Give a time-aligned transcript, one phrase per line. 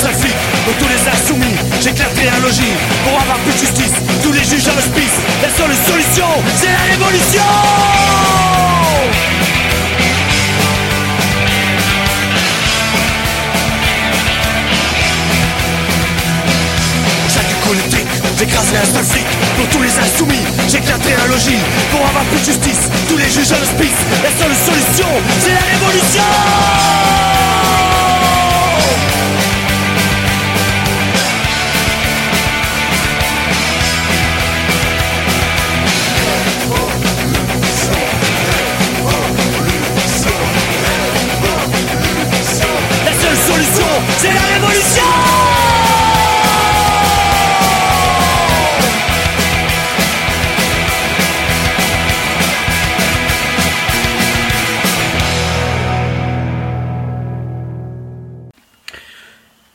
[0.00, 2.74] seul flic Pour tous les insoumis, j'éclaterai un logis
[3.04, 5.16] Pour avoir plus de justice, tous les juges à l'hospice.
[5.42, 6.26] La seule solution,
[6.56, 7.42] c'est la révolution!
[18.38, 19.26] J'écraserai un seul flic
[19.58, 21.58] Pour tous les insoumis, j'éclaterai un logis
[21.90, 24.00] Pour avoir plus de justice, tous les juges à l'hospice.
[24.22, 25.08] La seule solution,
[25.42, 27.39] c'est la révolution
[44.20, 45.02] c'est la révolution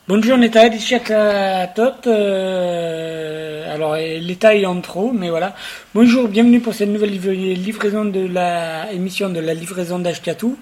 [0.08, 2.06] Bonjour Neta, diciat à.
[2.06, 5.56] Euh, alors l'état est en trop, mais voilà.
[5.92, 10.56] Bonjour, bienvenue pour cette nouvelle livraison de la émission de la livraison d'Ashkatou.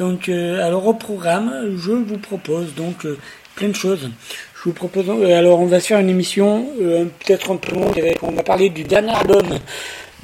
[0.00, 3.18] Donc euh, alors au programme, je vous propose donc euh,
[3.54, 4.08] plein de choses.
[4.56, 7.98] Je vous propose euh, alors on va se faire une émission peut-être un peu longue
[7.98, 9.58] avec on va parler du dernier album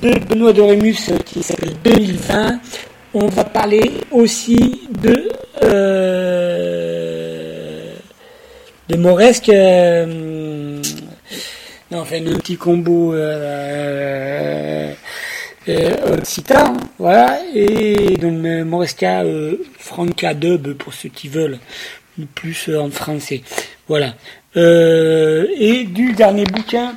[0.00, 2.58] de Benoît Dorémus qui s'appelle 2020.
[3.12, 5.28] On va parler aussi de
[8.88, 9.48] de Moresque.
[11.90, 13.14] non, enfin, un petit combo
[15.68, 21.58] occitan, voilà, et donc euh, Moresca euh, Franca Dub pour ceux qui veulent,
[22.34, 23.42] plus euh, en français,
[23.88, 24.14] voilà.
[24.56, 26.96] Euh, et du dernier bouquin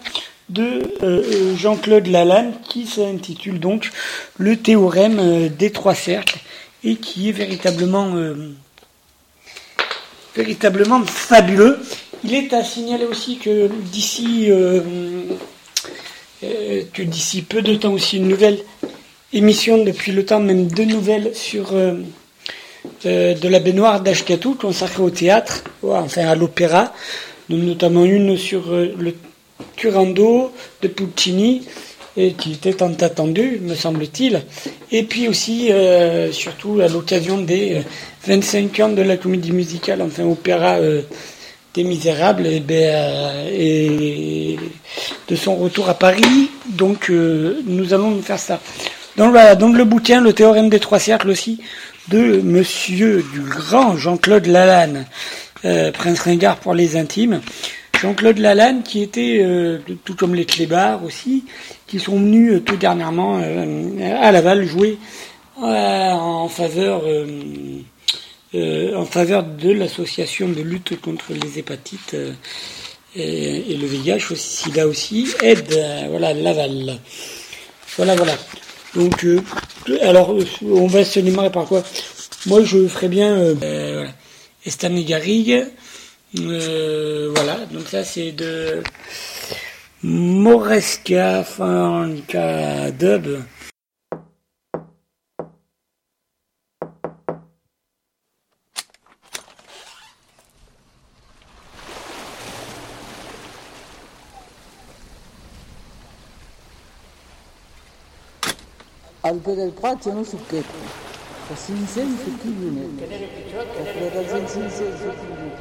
[0.49, 3.91] de euh, Jean-Claude Lalanne qui s'intitule donc
[4.37, 6.39] Le théorème euh, des trois cercles
[6.83, 8.53] et qui est véritablement euh,
[10.35, 11.79] véritablement fabuleux.
[12.23, 14.81] Il est à signaler aussi que d'ici euh,
[16.43, 18.59] euh, que d'ici peu de temps aussi une nouvelle
[19.33, 21.93] émission depuis le temps même deux nouvelles sur euh,
[23.03, 26.93] de la baignoire d'Ashkatou consacrée au théâtre, enfin à l'opéra,
[27.49, 29.15] notamment une sur euh, le
[29.75, 30.51] Turando
[30.81, 31.63] de Puccini
[32.37, 34.41] qui était tant attendu, me semble-t-il.
[34.91, 37.81] Et puis aussi, euh, surtout à l'occasion des euh,
[38.27, 40.77] 25 ans de la comédie musicale, enfin opéra
[41.73, 44.57] des Misérables, et, ben, euh, et
[45.27, 46.49] de son retour à Paris.
[46.67, 48.59] Donc euh, nous allons nous faire ça.
[49.17, 51.61] Donc voilà, donc le bouquin, le théorème des trois cercles aussi,
[52.07, 55.05] de monsieur du grand Jean-Claude Lalanne,
[55.65, 57.41] euh, Prince Ringard pour les intimes.
[58.01, 59.45] Jean-Claude Lalanne, qui était,
[60.05, 61.43] tout comme les Clébards aussi,
[61.85, 63.41] qui sont venus tout dernièrement
[64.21, 64.97] à Laval jouer
[65.57, 67.01] en faveur
[68.55, 72.33] euh, en faveur de l'association de lutte contre les hépatites euh,
[73.15, 76.99] et, et le VIH aussi, SIDA aussi, aide, euh, voilà, Laval.
[77.97, 78.33] Voilà, voilà.
[78.95, 79.41] Donc, euh,
[80.01, 81.83] alors, on va se démarrer par quoi?
[82.45, 83.53] Moi, je ferais bien euh,
[84.65, 85.03] voilà.
[85.03, 85.65] Garrigue.
[86.33, 88.83] Voilà, donc ça c'est de
[90.03, 93.39] Moresca Fanca Dub.
[109.29, 110.37] Senso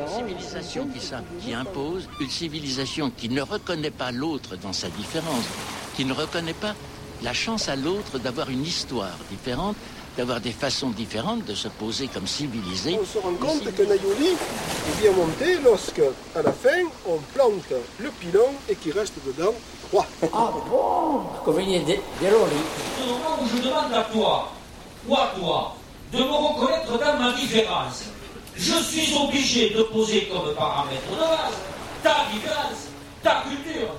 [0.06, 0.88] civilisation
[1.40, 5.44] qui impose une civilisation qui ne reconnaît pas l'autre dans sa différence,
[5.96, 6.74] qui ne reconnaît pas
[7.22, 9.76] la chance à l'autre d'avoir une histoire différente,
[10.18, 12.98] d'avoir des façons différentes de se poser comme civilisé.
[13.00, 16.02] On se rend compte qu'un aioli est bien monté lorsque,
[16.34, 19.54] à la fin, on plante le pilon et qu'il reste dedans
[19.92, 20.06] droit.
[20.32, 21.20] Ah bon?
[21.44, 22.62] Convenient de, de l'oli.
[23.00, 24.50] Au moment où je demande à toi,
[25.06, 25.76] ou à toi,
[26.12, 28.02] de me reconnaître dans ma différence,
[28.56, 31.54] je suis obligé de poser comme paramètre de base
[32.02, 32.88] ta différence,
[33.22, 33.94] ta culture,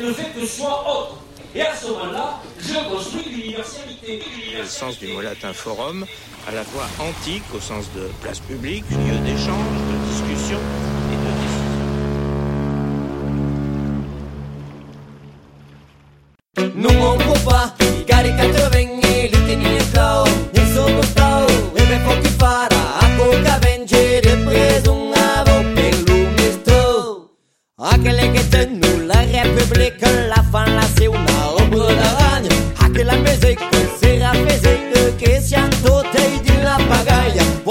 [0.00, 1.16] le fait que je sois autre.
[1.56, 4.22] Et à ce moment-là, je construis l'universalité.
[4.58, 6.04] Le sens du mot latin forum,
[6.46, 10.58] à la fois antique au sens de place publique, lieu d'échange, de discussion
[11.12, 11.66] et de décision.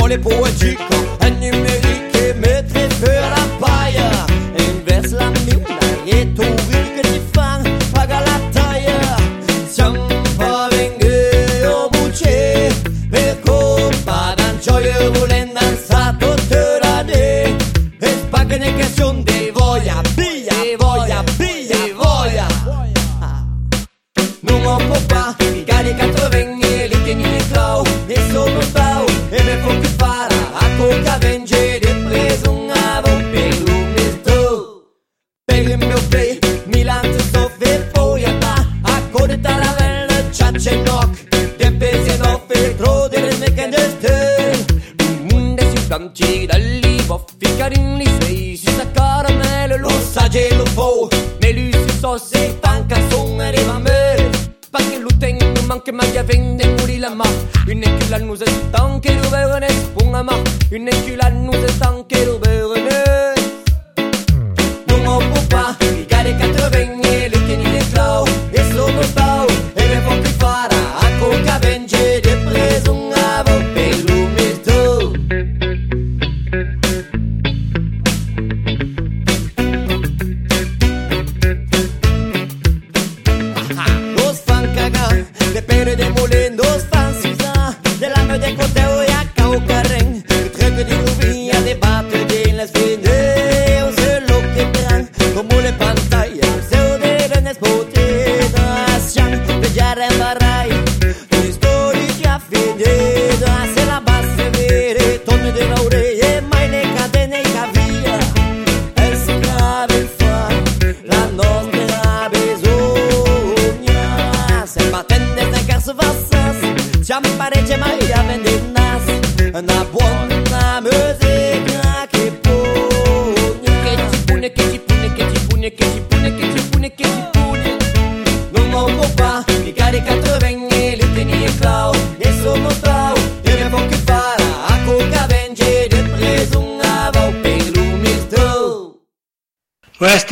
[0.06, 1.15] Pagaia, vuole poetica,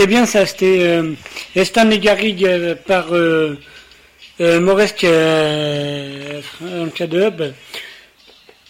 [0.03, 1.13] c'était bien ça, c'était euh,
[1.55, 3.57] Estan et Garrigue euh, par euh,
[4.41, 6.41] euh, Moresque de
[7.22, 7.41] Hub,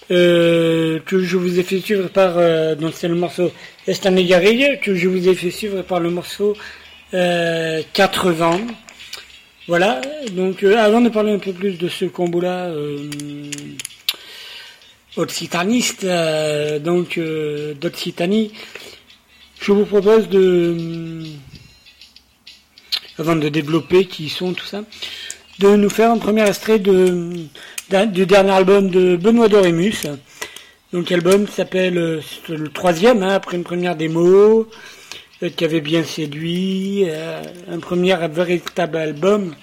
[0.09, 2.35] que je vous ai fait suivre par,
[2.75, 3.51] donc c'est le morceau
[3.87, 4.27] Estan et
[4.79, 6.55] que je vous ai fait suivre par le morceau
[7.15, 8.67] euh, 80.
[9.67, 10.01] Voilà,
[10.33, 12.71] donc avant de parler un peu plus de ce combo-là,
[15.17, 16.05] occitaniste,
[16.81, 17.19] donc
[17.81, 18.51] d'Occitanie,
[19.63, 21.23] je vous propose de,
[23.17, 24.83] avant de développer qui sont, tout ça,
[25.59, 27.47] de nous faire un premier extrait du
[27.89, 30.05] dernier album de Benoît Dorémus.
[30.91, 34.67] Donc l'album s'appelle, euh, le troisième, hein, après une première démo,
[35.41, 37.41] euh, qui avait bien séduit, euh,
[37.71, 39.55] un premier véritable album.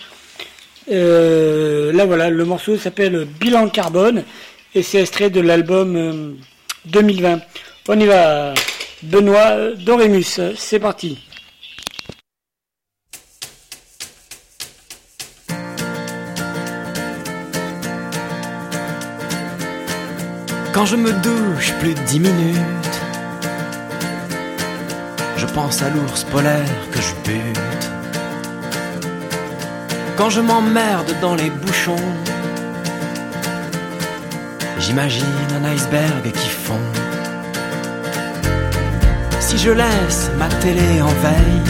[0.91, 4.25] Euh, là voilà, le morceau s'appelle Bilan Carbone,
[4.75, 6.33] et c'est extrait de l'album euh,
[6.87, 7.41] 2020.
[7.89, 8.55] On y va,
[9.03, 11.19] Benoît Dorémus, c'est parti.
[20.75, 22.57] Quand je me douche plus de dix minutes,
[25.37, 27.91] je pense à l'ours polaire que je bute.
[30.19, 31.97] Quand je m'emmerde dans les bouchons,
[34.79, 37.00] j'imagine un iceberg qui fond.
[39.51, 41.63] Si je laisse ma télé en veille,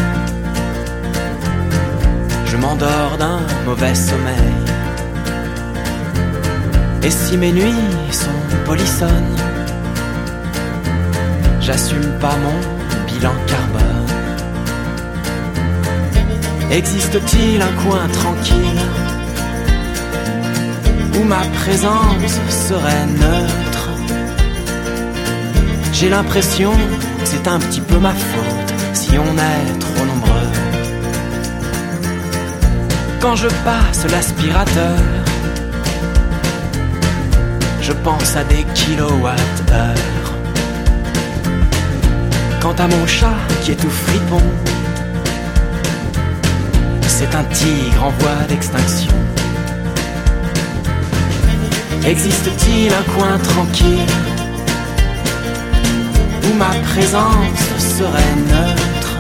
[2.44, 4.54] je m'endors d'un mauvais sommeil.
[7.02, 9.34] Et si mes nuits sont polissonnes,
[11.62, 12.58] j'assume pas mon
[13.06, 14.06] bilan carbone.
[16.70, 18.84] Existe-t-il un coin tranquille
[21.18, 23.88] où ma présence serait neutre?
[25.94, 26.72] J'ai l'impression
[27.30, 30.50] c'est un petit peu ma faute si on est trop nombreux.
[33.20, 34.99] Quand je passe l'aspirateur,
[37.80, 40.28] je pense à des kilowatts-heure.
[42.60, 44.42] Quant à mon chat qui est tout fripon,
[47.06, 49.14] c'est un tigre en voie d'extinction.
[52.04, 54.29] Existe-t-il un coin tranquille
[56.61, 59.12] ma présence serait neutre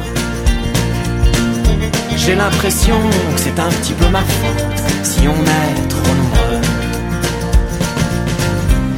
[2.14, 3.00] J'ai l'impression
[3.34, 6.60] que c'est un petit peu ma faute si on est trop nombreux.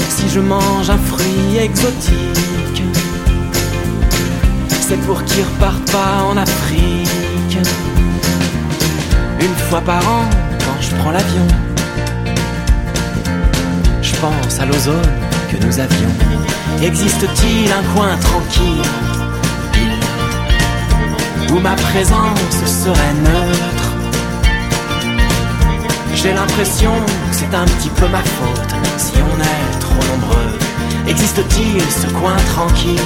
[0.08, 2.82] Si je mange un fruit exotique,
[4.68, 7.58] c'est pour qu'il reparte pas en Afrique.
[9.40, 10.24] Une fois par an,
[10.64, 11.46] quand je prends l'avion,
[14.02, 15.12] je pense à l'ozone
[15.50, 16.51] que nous avions.
[16.80, 18.82] Existe-t-il un coin tranquille
[21.50, 23.92] où ma présence serait neutre
[26.14, 26.92] J'ai l'impression
[27.30, 30.58] que c'est un petit peu ma faute si on est trop nombreux.
[31.08, 33.00] Existe-t-il ce coin tranquille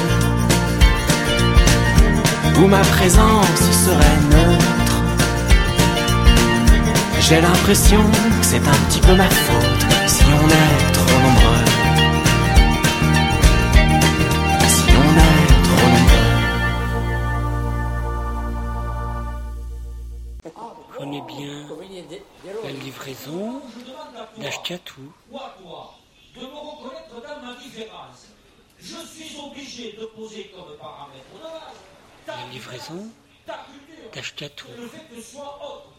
[2.58, 4.76] où ma présence serait neutre
[7.28, 11.65] j'ai l'impression que c'est un petit peu ma faute si on est trop nombreux.
[23.26, 23.62] Livraison
[24.38, 25.12] d'Ashkatou.
[25.30, 25.94] Moi, toi,
[26.34, 28.26] de me reconnaître dans ma différence.
[28.78, 31.80] Je suis obligé de poser comme paramètre de base
[32.26, 33.08] ta La livraison
[33.46, 35.96] ta culture, d'Ashkatou le fait que ce soit autre.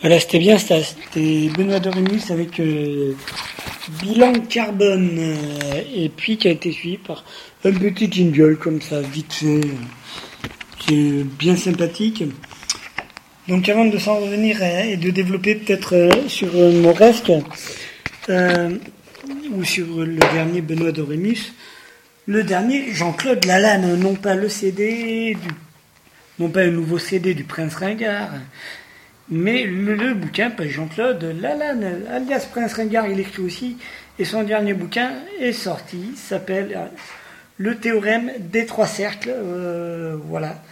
[0.00, 0.76] Voilà, c'était bien ça.
[0.82, 3.14] C'était Benoît Dorémus avec euh,
[4.00, 5.16] bilan carbone.
[5.18, 7.24] euh, et puis qui a été suivi par
[7.64, 9.60] un petit jingle comme ça, vite fait.
[10.78, 12.22] qui est bien sympathique.
[13.48, 17.32] Donc avant de s'en revenir euh, et de développer peut-être sur Mauresque,
[18.28, 18.78] euh,
[19.50, 21.54] ou sur le dernier Benoît Dorémus,
[22.26, 25.48] le dernier Jean-Claude Lalanne, non pas le CD du
[26.38, 28.30] non pas un nouveau CD du Prince Ringard,
[29.30, 33.76] mais le, le bouquin Jean-Claude Lalanne, alias Prince Ringard, il écrit aussi,
[34.18, 36.86] et son dernier bouquin est sorti, s'appelle euh,
[37.56, 39.30] Le théorème des trois cercles.
[39.32, 40.62] euh, voilà.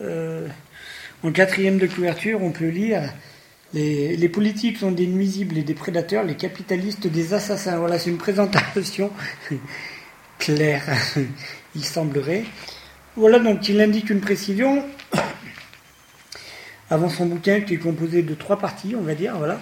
[0.00, 0.46] Euh,
[1.24, 3.02] en quatrième de couverture, on peut lire
[3.74, 7.76] les politiques sont des nuisibles et des prédateurs, les capitalistes des assassins.
[7.78, 9.10] Voilà, c'est une présentation
[10.38, 10.84] claire,
[11.74, 12.44] il semblerait.
[13.16, 14.84] Voilà, donc il indique une précision
[16.90, 19.36] avant son bouquin qui est composé de trois parties, on va dire.
[19.36, 19.60] Voilà.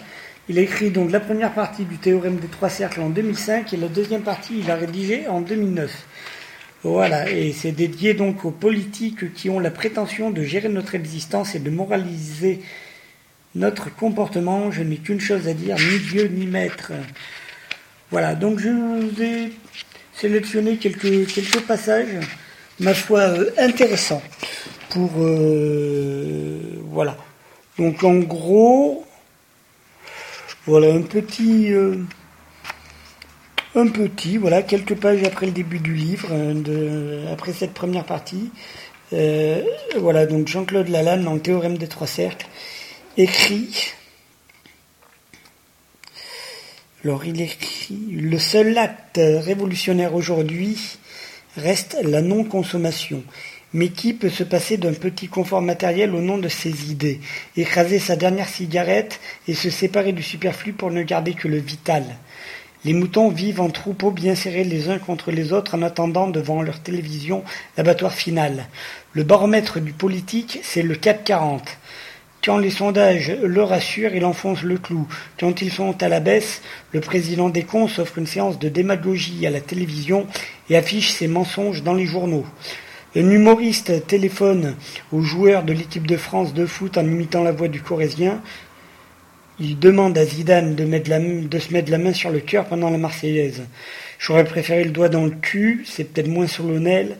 [0.48, 3.76] Il a écrit donc la première partie du théorème des trois cercles en 2005 et
[3.76, 5.90] la deuxième partie il a rédigé en 2009.
[6.84, 11.56] Voilà, et c'est dédié donc aux politiques qui ont la prétention de gérer notre existence
[11.56, 12.60] et de moraliser
[13.56, 14.70] notre comportement.
[14.70, 16.92] Je n'ai qu'une chose à dire, ni Dieu ni maître.
[18.12, 19.52] Voilà, donc je vous ai
[20.14, 22.20] sélectionné quelques, quelques passages,
[22.78, 24.22] ma foi, euh, intéressants
[25.18, 27.16] euh, voilà.
[27.78, 29.06] Donc en gros,
[30.66, 31.72] voilà un petit...
[31.72, 31.96] euh,
[33.74, 38.50] un petit, voilà, quelques pages après le début du livre, de, après cette première partie.
[39.12, 39.62] Euh,
[39.98, 42.46] voilà, donc Jean-Claude Lalanne, dans le théorème des trois cercles,
[43.18, 43.92] écrit.
[47.04, 50.98] Alors il écrit Le seul acte révolutionnaire aujourd'hui
[51.56, 53.22] reste la non-consommation.
[53.76, 57.20] Mais qui peut se passer d'un petit confort matériel au nom de ses idées?
[57.58, 62.02] Écraser sa dernière cigarette et se séparer du superflu pour ne garder que le vital.
[62.86, 66.62] Les moutons vivent en troupeaux bien serrés les uns contre les autres en attendant devant
[66.62, 67.44] leur télévision
[67.76, 68.66] l'abattoir final.
[69.12, 71.76] Le baromètre du politique, c'est le 440.
[72.42, 75.06] Quand les sondages le rassurent, il enfonce le clou.
[75.38, 79.46] Quand ils sont à la baisse, le président des cons s'offre une séance de démagogie
[79.46, 80.26] à la télévision
[80.70, 82.46] et affiche ses mensonges dans les journaux.
[83.18, 84.76] Un humoriste téléphone
[85.10, 88.42] aux joueurs de l'équipe de France de foot en imitant la voix du Corésien.
[89.58, 92.90] Il demande à Zidane de, mettre de se mettre la main sur le cœur pendant
[92.90, 93.62] la Marseillaise.
[94.18, 97.16] J'aurais préféré le doigt dans le cul, c'est peut-être moins solennel,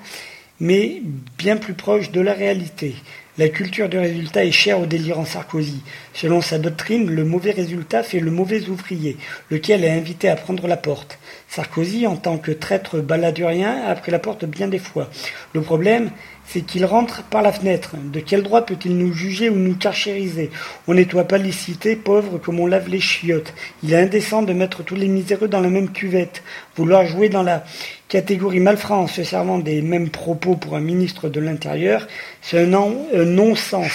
[0.61, 1.01] mais
[1.39, 2.95] bien plus proche de la réalité.
[3.39, 5.83] La culture du résultat est chère au délirant Sarkozy.
[6.15, 9.19] Selon sa doctrine, le mauvais résultat fait le mauvais ouvrier,
[9.51, 11.19] lequel est invité à prendre la porte.
[11.47, 15.11] Sarkozy, en tant que traître baladurien, a pris la porte bien des fois.
[15.53, 16.11] Le problème,
[16.47, 17.97] c'est qu'il rentre par la fenêtre.
[18.11, 20.51] De quel droit peut-il nous juger ou nous carchériser?
[20.87, 23.53] On nettoie pas les cités pauvres comme on lave les chiottes.
[23.83, 26.43] Il est indécent de mettre tous les miséreux dans la même cuvette.
[26.75, 27.65] Vouloir jouer dans la
[28.09, 32.07] catégorie malfrat en se servant des mêmes propos pour un ministre de l'Intérieur,
[32.41, 33.93] c'est un, non-sens.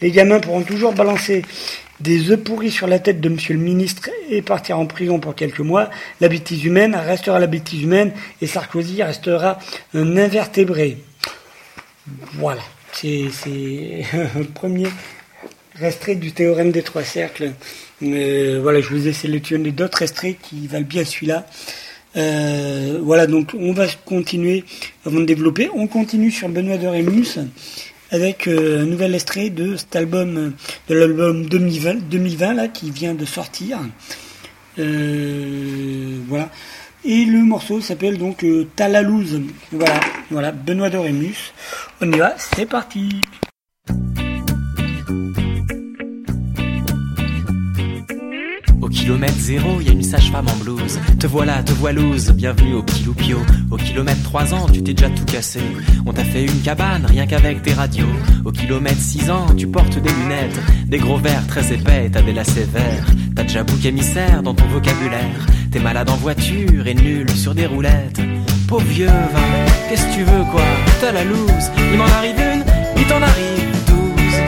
[0.00, 1.42] Les gamins pourront toujours balancer
[2.00, 5.34] des œufs pourris sur la tête de monsieur le ministre et partir en prison pour
[5.34, 5.90] quelques mois.
[6.20, 9.58] La bêtise humaine restera la bêtise humaine et Sarkozy restera
[9.94, 10.98] un invertébré.
[12.34, 14.88] Voilà, c'est un premier
[15.76, 17.52] restrait du théorème des trois cercles.
[18.00, 21.46] Mais voilà, je vous ai sélectionné d'autres restraits qui valent bien celui-là.
[22.16, 24.64] Euh, voilà, donc on va continuer
[25.04, 25.68] avant de développer.
[25.74, 27.38] On continue sur Benoît de Rémus
[28.10, 30.52] avec euh, un nouvel extrait de cet album,
[30.88, 33.80] de l'album 2020, 2020 là, qui vient de sortir.
[34.78, 36.50] Euh, voilà.
[37.04, 38.46] Et le morceau s'appelle donc
[38.76, 39.42] Talalouse.
[39.72, 40.00] Voilà,
[40.30, 41.52] voilà, Benoît Dorémus.
[42.00, 43.20] On y va, c'est parti.
[49.04, 50.98] Kilomètre zéro, y a une sage-femme en blouse.
[51.20, 53.36] Te voilà, te voilouse, bienvenue au Kiloupio.
[53.70, 55.60] Au kilomètre 3 ans, tu t'es déjà tout cassé.
[56.06, 58.06] On t'a fait une cabane, rien qu'avec tes radios.
[58.46, 62.32] Au kilomètre 6 ans, tu portes des lunettes, des gros verres très épais, t'as des
[62.32, 63.10] lacets verts.
[63.36, 65.46] T'as déjà bouc émissaire dans ton vocabulaire.
[65.70, 68.22] T'es malade en voiture et nul sur des roulettes.
[68.68, 70.64] Pauvre vieux, va, qu'est-ce que tu veux quoi?
[71.02, 72.64] T'as la loose, il m'en arrive une,
[72.96, 74.38] il t'en arrive douze.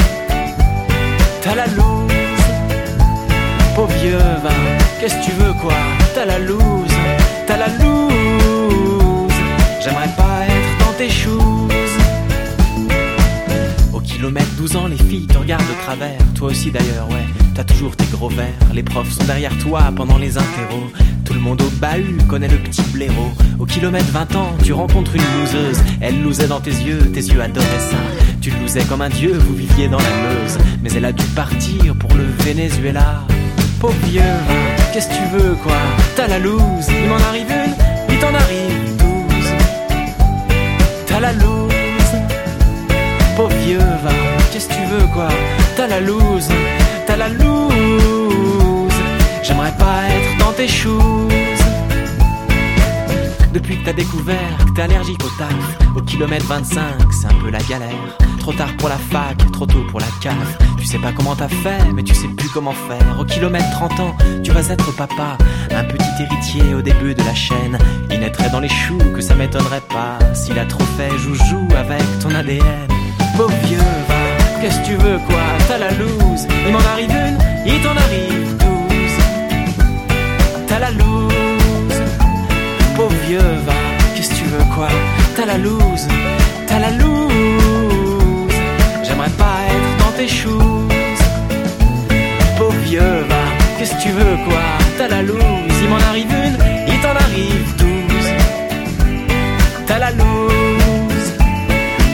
[1.42, 2.05] T'as la loose
[3.76, 4.50] pauvre vieux, va,
[4.98, 5.74] qu'est-ce que tu veux quoi?
[6.14, 6.96] T'as la loose,
[7.46, 9.32] t'as la loose.
[9.84, 11.94] J'aimerais pas être dans tes choses.
[13.92, 16.18] Au kilomètre 12 ans, les filles te regardent de travers.
[16.34, 18.72] Toi aussi d'ailleurs, ouais, t'as toujours tes gros verres.
[18.72, 20.90] Les profs sont derrière toi pendant les interros.
[21.26, 23.30] Tout le monde au bahut connaît le petit blaireau.
[23.58, 25.82] Au kilomètre 20 ans, tu rencontres une loseuse.
[26.00, 27.98] Elle lousait dans tes yeux, tes yeux adoraient ça.
[28.40, 30.56] Tu lousais comme un dieu, vous viviez dans la Meuse.
[30.82, 33.26] Mais elle a dû partir pour le Venezuela.
[33.80, 34.22] Pauvre vieux,
[34.92, 35.76] qu'est-ce que tu veux quoi?
[36.16, 37.74] T'as la loose, il m'en arrive une,
[38.08, 39.50] il t'en arrive douze.
[41.06, 42.14] T'as la loose,
[43.36, 44.10] pauvre vieux, va,
[44.50, 45.28] qu'est-ce que tu veux quoi?
[45.76, 46.48] T'as la loose,
[47.06, 48.92] t'as la loose.
[49.42, 51.65] J'aimerais pas être dans tes choses.
[53.66, 57.50] Depuis que t'as découvert que t'es allergique au taf, au kilomètre 25, c'est un peu
[57.50, 58.16] la galère.
[58.38, 60.56] Trop tard pour la fac, trop tôt pour la cave.
[60.78, 63.18] Tu sais pas comment t'as fait, mais tu sais plus comment faire.
[63.18, 65.36] Au kilomètre 30 ans, tu vas être papa,
[65.72, 67.76] un petit héritier au début de la chaîne.
[68.08, 70.20] Il naîtrait dans les choux, que ça m'étonnerait pas.
[70.32, 72.62] S'il a trop fait joujou avec ton ADN.
[73.36, 75.42] Beau vieux, va, qu'est-ce que tu veux quoi?
[75.66, 79.24] T'as la loose, il m'en arrive une, il t'en arrive douze.
[80.68, 81.25] T'as la loose
[83.08, 83.72] pauvre vieux, va,
[84.14, 84.88] qu'est-ce que tu veux quoi?
[85.36, 86.08] T'as la loose,
[86.66, 88.58] t'as la loose.
[89.04, 91.22] J'aimerais pas être dans tes choses.
[92.58, 93.44] Pauvre vieux, va,
[93.78, 94.62] qu'est-ce que tu veux quoi?
[94.98, 98.30] T'as la loose, il m'en arrive une, il t'en arrive douze.
[99.86, 101.28] T'as la loose,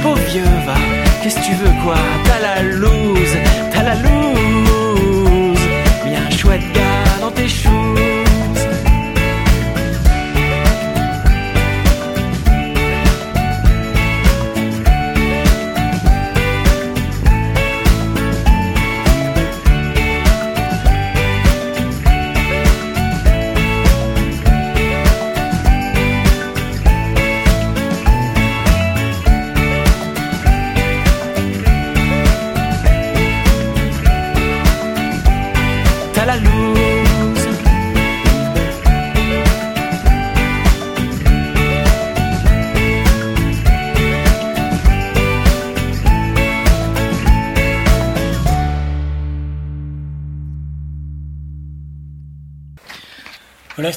[0.02, 0.74] pauvre vieux, va,
[1.22, 1.96] qu'est-ce que tu veux quoi?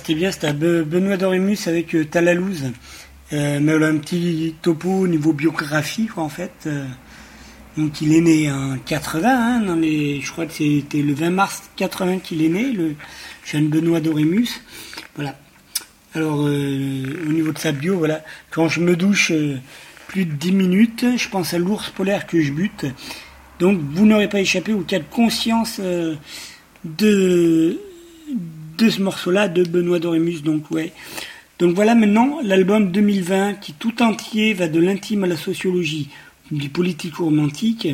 [0.05, 2.71] C'était bien, c'était Be- Benoît Dorémus avec euh, Talalouse.
[3.33, 6.51] Euh, mais voilà, un petit topo au niveau biographie, quoi, en fait.
[6.67, 6.85] Euh,
[7.75, 11.31] donc il est né en 80, hein, dans les, je crois que c'était le 20
[11.31, 12.93] mars 80 qu'il est né, le
[13.43, 14.61] jeune Benoît Dorémus.
[15.15, 15.39] Voilà.
[16.13, 16.47] Alors, au
[17.31, 19.33] niveau de sa bio, voilà, quand je me douche
[20.07, 22.85] plus de 10 minutes, je pense à l'ours polaire que je bute.
[23.59, 25.81] Donc, vous n'aurez pas échappé au cas de conscience
[26.85, 27.79] de,
[28.77, 30.41] de ce morceau-là de Benoît Dorémus.
[30.41, 30.91] Donc, ouais.
[31.59, 36.09] Donc voilà maintenant l'album 2020 qui tout entier va de l'intime à la sociologie,
[36.51, 37.87] du politico-romantique,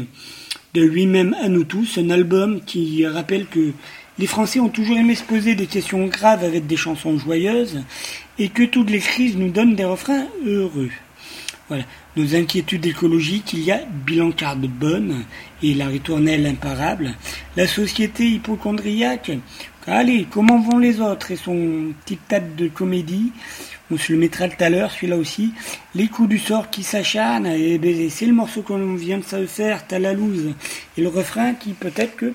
[0.74, 1.98] de lui-même à nous tous.
[1.98, 3.72] Un album qui rappelle que
[4.18, 7.84] les Français ont toujours aimé se poser des questions graves avec des chansons joyeuses
[8.40, 10.90] et que toutes les crises nous donnent des refrains heureux.
[11.68, 11.84] Voilà.
[12.18, 15.24] Nos inquiétudes écologiques, il y a bilan carbone
[15.64, 17.16] et la ritournelle imparable.
[17.56, 19.32] La société hypochondriaque,
[19.88, 23.32] allez, comment vont les autres et son petit tas de comédie.
[23.90, 25.52] On se le mettra tout à l'heure, celui-là aussi.
[25.96, 29.46] Les coups du sort qui s'acharnent, et ben, c'est le morceau qu'on vient de se
[29.46, 30.00] faire, t'as.
[30.00, 32.34] Et le refrain qui peut-être que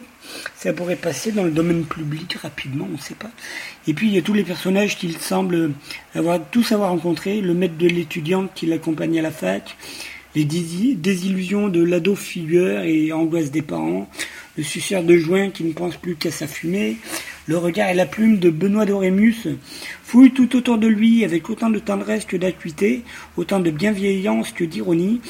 [0.56, 3.30] ça pourrait passer dans le domaine public rapidement, on ne sait pas.
[3.86, 5.72] Et puis il y a tous les personnages qu'il semble
[6.14, 9.76] avoir tous avoir rencontrés, le maître de l'étudiante qui l'accompagne à la fac,
[10.34, 14.08] les désillusions de l'ado figure et angoisse des parents,
[14.56, 16.98] le suceur de joint qui ne pense plus qu'à sa fumée,
[17.46, 19.46] le regard et la plume de Benoît Dorémus
[20.02, 23.04] fouillent tout autour de lui avec autant de tendresse que d'acuité,
[23.36, 25.20] autant de bienveillance que d'ironie.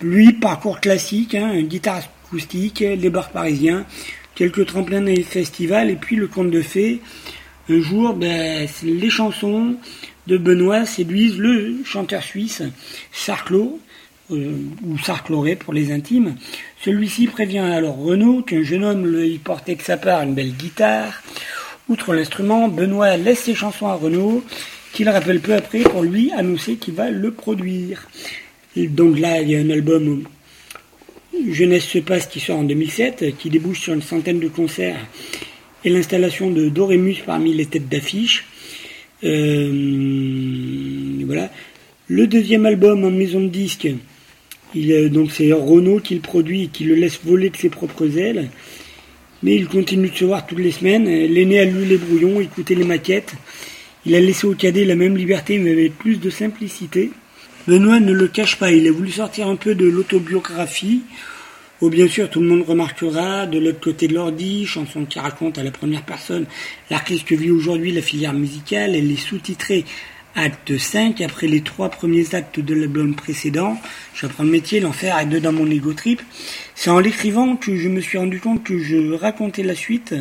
[0.00, 3.84] Lui, parcours classique, hein, guitare acoustique, les bars parisiens,
[4.34, 7.00] quelques tremplins et festivals, et puis le conte de fées.
[7.68, 9.76] Un jour, ben, les chansons
[10.28, 12.62] de Benoît séduisent le chanteur suisse
[13.12, 13.80] Sarclo,
[14.30, 16.36] euh, ou Sarcloré pour les intimes.
[16.84, 21.22] Celui-ci prévient alors Renaud qu'un jeune homme lui portait que sa part une belle guitare.
[21.88, 24.44] Outre l'instrument, Benoît laisse ses chansons à Renaud,
[24.92, 28.08] qu'il rappelle peu après pour lui annoncer qu'il va le produire.
[28.76, 30.24] Donc là, il y a un album
[31.50, 35.06] Jeunesse se passe qui sort en 2007, qui débouche sur une centaine de concerts
[35.84, 38.44] et l'installation de Dorémus parmi les têtes d'affiche.
[39.24, 39.70] Euh,
[41.24, 41.50] voilà.
[42.08, 43.88] Le deuxième album en maison de disque,
[44.74, 48.48] donc c'est Renault qui le produit et qui le laisse voler de ses propres ailes.
[49.42, 51.04] Mais il continue de se voir toutes les semaines.
[51.04, 53.34] L'aîné a lu les brouillons, écouté les maquettes.
[54.04, 57.10] Il a laissé au cadet la même liberté mais avec plus de simplicité.
[57.68, 61.02] Benoît ne le cache pas, il a voulu sortir un peu de l'autobiographie,
[61.82, 65.58] où bien sûr tout le monde remarquera de l'autre côté de l'ordi, chanson qui raconte
[65.58, 66.46] à la première personne
[66.88, 69.84] la crise que vit aujourd'hui la filière musicale, elle est sous-titrée
[70.38, 73.76] acte 5, après les trois premiers actes de l'album précédent,
[74.14, 76.22] j'apprends le métier, l'enfer est dedans mon ego trip.
[76.74, 80.14] C'est en l'écrivant que je me suis rendu compte que je racontais la suite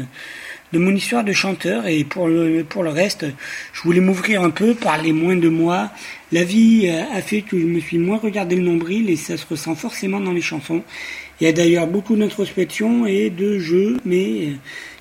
[0.73, 3.25] de mon histoire de chanteur et pour le, pour le reste,
[3.73, 5.91] je voulais m'ouvrir un peu, parler moins de moi.
[6.32, 9.45] La vie a fait que je me suis moins regardé le nombril et ça se
[9.45, 10.84] ressent forcément dans les chansons.
[11.39, 14.53] Il y a d'ailleurs beaucoup d'introspection et de jeu, mais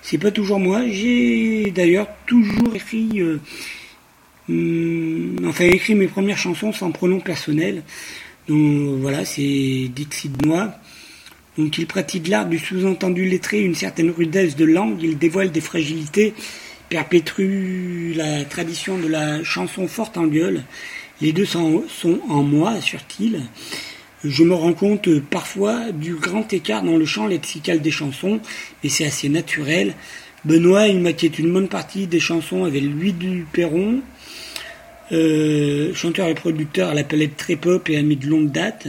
[0.03, 0.83] c'est pas toujours moi.
[0.89, 3.23] J'ai d'ailleurs toujours écrit,
[4.49, 7.83] hum, enfin écrit mes premières chansons sans pronom personnel.
[8.49, 10.75] Donc voilà, c'est Dixie de moi.
[11.59, 15.63] Donc il pratique l'art du sous-entendu lettré, une certaine rudesse de langue, il dévoile des
[15.63, 16.35] fragilités,
[16.91, 20.65] perpétue la tradition de la chanson forte en gueule.
[21.23, 21.83] Les deux sont,
[22.29, 23.41] en moi, assure-t-il.
[24.23, 28.41] Je me rends compte parfois du grand écart dans le champ lexical des chansons,
[28.83, 29.95] mais c'est assez naturel.
[30.45, 31.01] Benoît, il
[31.39, 34.01] une bonne partie des chansons avec Louis Duperron,
[35.13, 38.89] euh, chanteur et producteur à la palette très pop et ami de longue date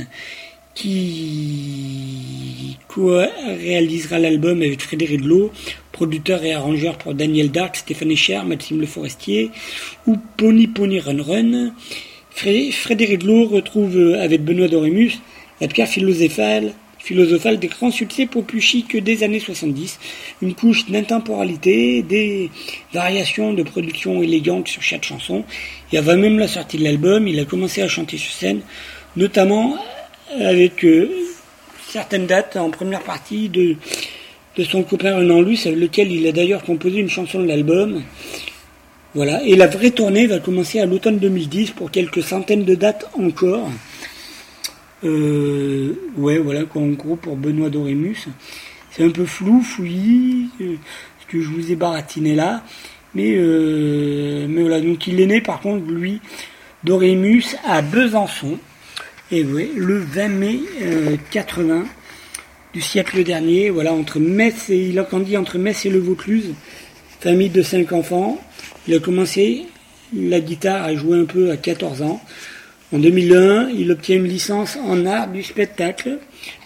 [0.76, 5.52] qui réalisera l'album avec Frédéric Lowe,
[5.92, 9.52] producteur et arrangeur pour Daniel Dark, Stéphane Echer, Maxime Le Forestier,
[10.06, 11.74] ou Pony Pony Run Run.
[12.30, 15.20] Frédéric Lowe retrouve euh, avec Benoît Dorémus
[15.60, 16.74] la pierre philosophale,
[17.08, 19.98] philosophale des grands succès que des années 70,
[20.42, 22.52] une couche d'intemporalité, des
[22.94, 25.46] variations de production élégantes sur chaque chanson.
[25.94, 28.60] Et avant même la sortie de l'album, il a commencé à chanter sur scène,
[29.16, 29.78] notamment
[30.42, 31.10] avec euh,
[31.88, 33.78] certaines dates en première partie de,
[34.58, 38.04] de son copain Renan Luce, avec lequel il a d'ailleurs composé une chanson de l'album.
[39.16, 39.42] Voilà.
[39.46, 43.70] Et la vraie tournée va commencer à l'automne 2010 pour quelques centaines de dates encore.
[45.04, 48.28] Euh, ouais, voilà, en gros pour Benoît Dorémus.
[48.92, 50.76] C'est un peu flou, fouillis, euh,
[51.22, 52.64] ce que je vous ai baratiné là.
[53.14, 53.36] Mais,
[54.48, 56.22] mais voilà, donc il est né par contre, lui,
[56.84, 58.60] Dorémus, à Besançon.
[59.32, 60.60] Et oui, le 20 mai
[61.32, 61.84] 80 euh,
[62.74, 66.54] du siècle dernier, voilà, entre Metz et, il a grandi entre Metz et le Vaucluse,
[67.20, 68.40] famille de cinq enfants.
[68.88, 69.66] Il a commencé
[70.16, 72.22] la guitare à jouer un peu à 14 ans.
[72.94, 76.20] En 2001, il obtient une licence en art du spectacle,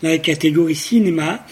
[0.03, 1.43] la catégorie cinéma,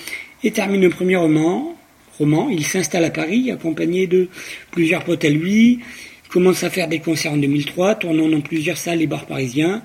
[0.44, 1.76] et termine le premier roman.
[2.20, 2.50] roman.
[2.50, 4.28] Il s'installe à Paris, accompagné de
[4.70, 5.80] plusieurs potes à lui.
[6.26, 9.82] Il commence à faire des concerts en 2003, tournant dans plusieurs salles et bars parisiens.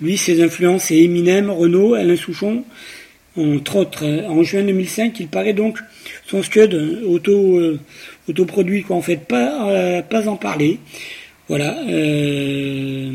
[0.00, 2.64] Lui, ses influences, c'est Eminem, Renault, Alain Souchon,
[3.36, 5.78] Entre autres, en juin 2005, il paraît donc
[6.26, 6.74] son Scud
[7.06, 7.78] auto, euh,
[8.26, 10.78] autoproduit, quoi, en fait, pas, euh, pas en parler.
[11.48, 11.78] Voilà.
[11.88, 13.10] Euh,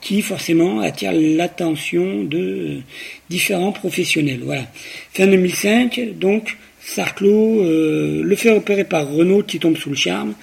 [0.00, 2.80] qui forcément attire l'attention de
[3.30, 4.40] différents professionnels.
[4.44, 4.66] Voilà.
[5.12, 10.34] Fin 2005, donc, Sarclo le fait opérer par Renault qui tombe sous le charme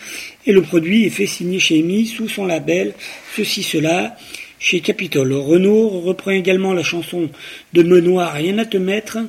[0.48, 2.94] et le produit est fait signer chez EMI sous son label
[3.36, 4.18] Ceci Cela
[4.60, 5.34] chez Capitol.
[5.34, 7.30] Renault reprend également la chanson
[7.74, 9.20] de Benoît Rien à te mettre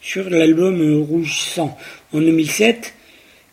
[0.00, 1.78] sur l'album Rouge Sang.
[2.12, 2.94] En 2007,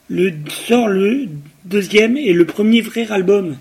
[0.09, 0.33] le,
[0.67, 1.27] sort le
[1.65, 3.57] deuxième et le premier vrai album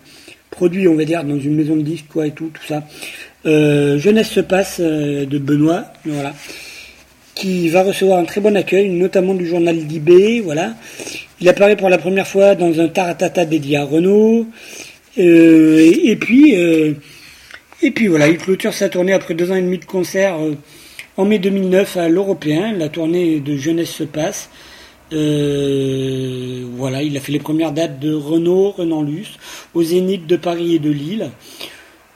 [0.51, 2.83] produit, on va dire, dans une maison de disques, quoi, et tout, tout ça.
[3.47, 6.35] Euh, Jeunesse se passe euh, de Benoît, voilà,
[7.35, 10.75] qui va recevoir un très bon accueil, notamment du journal d'IB, voilà.
[11.41, 14.47] Il apparaît pour la première fois dans un taratata dédié à Renault,
[15.19, 19.79] euh, et, puis, et puis voilà, il clôture sa tournée après deux ans et demi
[19.79, 20.37] de concert
[21.17, 22.73] en mai 2009 à l'Européen.
[22.73, 24.49] La tournée de Jeunesse se passe.
[25.13, 29.39] Euh, voilà, il a fait les premières dates de Renault, Renan Luce,
[29.75, 31.31] au Zénith de Paris et de Lille.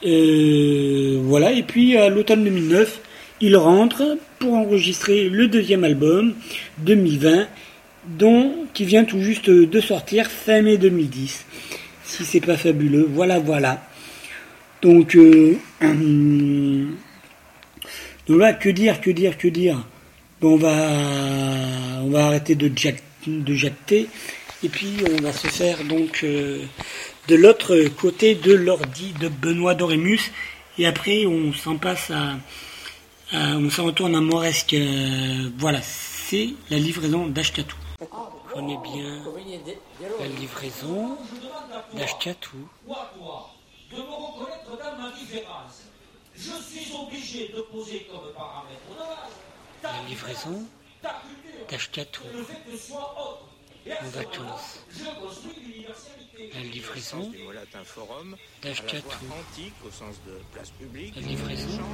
[0.05, 3.01] Euh, voilà, et puis à l'automne 2009,
[3.41, 6.35] il rentre pour enregistrer le deuxième album,
[6.79, 7.47] 2020,
[8.19, 11.45] dont qui vient tout juste de sortir fin mai 2010.
[12.05, 13.83] Si c'est pas fabuleux, voilà, voilà.
[14.83, 15.57] Donc, euh,
[18.29, 19.87] donc que dire, que dire, que dire?
[20.43, 22.71] On va, on va arrêter de,
[23.27, 24.09] de jacter
[24.65, 26.65] et puis on va se faire donc euh,
[27.29, 30.33] de l'autre côté de l'ordi de Benoît Dorémus
[30.79, 32.37] et après on s'en passe à,
[33.33, 34.75] on s'en retourne à Moresque.
[34.75, 37.77] Euh, voilà, c'est la livraison d'Ashkatou.
[38.51, 39.23] Prenez bien
[40.21, 41.17] la livraison
[41.95, 42.57] d'Ashkatou.
[42.87, 45.83] De me reconnaître dans ma différence.
[46.35, 48.81] Je suis obligé de poser comme paramètre
[49.83, 50.65] la livraison
[51.69, 52.23] d'Ashkatou
[53.87, 54.85] en vacances.
[56.55, 57.33] La livraison
[58.63, 59.09] d'Ashkatou.
[61.15, 61.85] La livraison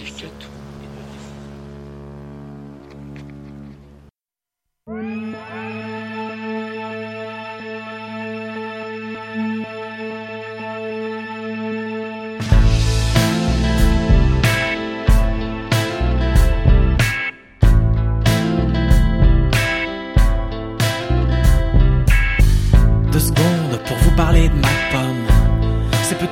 [0.00, 0.48] d'Ashkatou.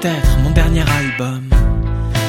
[0.00, 1.42] Peut-être mon dernier album.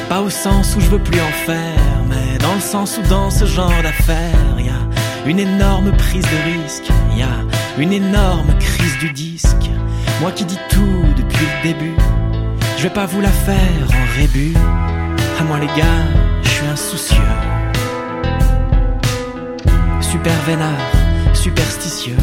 [0.10, 3.30] Pas au sens où je veux plus en faire, mais dans le sens où dans
[3.30, 7.28] ce genre d'affaires, y a une énorme prise de risque, y a
[7.78, 9.70] une énorme crise du disque.
[10.20, 11.96] Moi qui dis tout depuis le début,
[12.78, 14.54] je vais pas vous la faire en rébut.
[15.40, 16.06] À moi les gars,
[16.44, 17.18] je suis insoucieux.
[20.02, 20.92] Super vénard,
[21.34, 22.18] superstitieux.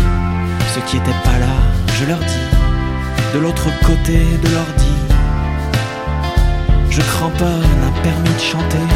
[0.75, 1.57] Ceux qui étaient pas là,
[1.99, 5.08] je leur dis, de l'autre côté de l'ordi
[6.99, 8.89] je cramponne un permis de chanter.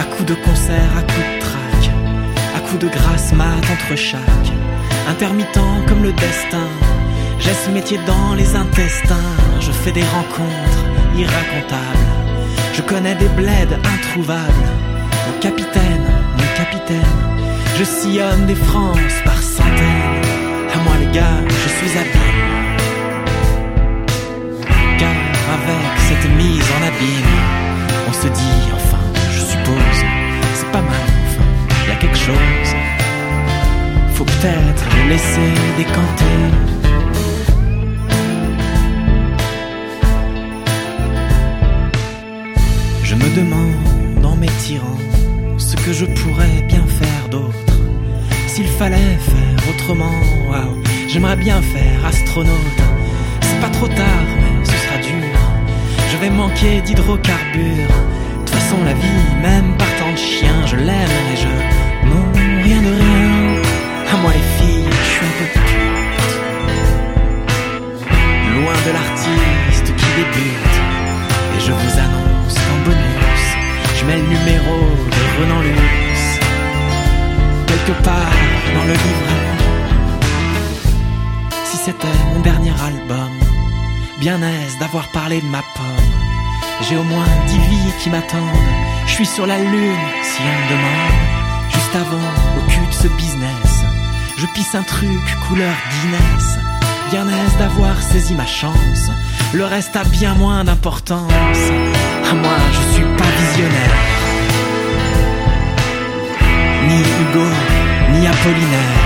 [0.00, 1.90] À coups de concert, à coups de trac,
[2.56, 4.50] à coups de grâce mat entre chaque.
[5.08, 6.68] Intermittent comme le destin,
[7.38, 9.30] j'ai ce métier dans les intestins.
[9.60, 10.82] Je fais des rencontres
[11.16, 12.10] irracontables.
[12.74, 14.68] Je connais des bleds introuvables.
[15.26, 16.06] Mon capitaine,
[16.38, 17.16] mon capitaine,
[17.78, 20.26] je sillonne des France par centaines.
[20.74, 22.35] À moi les gars, je suis habile
[25.68, 27.34] avec cette mise en abîme.
[28.08, 30.00] On se dit, enfin, je suppose,
[30.54, 32.70] c'est pas mal, enfin, y a quelque chose.
[34.14, 36.38] Faut peut-être le laisser décanter.
[43.02, 44.98] Je me demande en m'étirant
[45.58, 47.74] ce que je pourrais bien faire d'autre.
[48.48, 52.80] S'il fallait faire autrement, waouh, j'aimerais bien faire astronaute.
[53.42, 54.28] C'est pas trop tard,
[56.10, 57.88] je vais manquer d'hydrocarbures.
[57.88, 61.48] De toute façon, la vie, même partant de chien, je l'aime et je.
[62.08, 62.26] Non,
[62.62, 63.62] rien de rien.
[64.12, 65.48] À moi, les filles, je suis un peu.
[68.54, 70.76] Loin de l'artiste qui débute.
[71.56, 73.44] Et je vous annonce qu'en bonus,
[73.98, 74.76] je mets le numéro
[75.14, 76.40] de Renan Luce.
[77.66, 78.38] Quelque part
[78.74, 79.46] dans le livret.
[81.64, 83.30] Si c'était mon dernier album
[84.20, 85.95] Bien aise d'avoir parlé de ma pomme.
[86.88, 88.40] J'ai au moins dix vies qui m'attendent.
[89.06, 91.14] Je suis sur la lune si on me demande.
[91.68, 93.84] Juste avant, au cul de ce business,
[94.38, 96.58] je pisse un truc couleur Guinness.
[97.10, 99.10] Bien aise d'avoir saisi ma chance.
[99.52, 101.58] Le reste a bien moins d'importance.
[102.30, 103.96] À moi, je suis pas visionnaire.
[106.86, 107.46] Ni Hugo,
[108.12, 109.02] ni Apollinaire.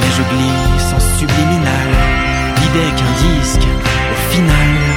[0.00, 1.88] Mais je glisse en subliminal.
[2.56, 3.66] L'idée qu'un disque,
[4.12, 4.87] au final,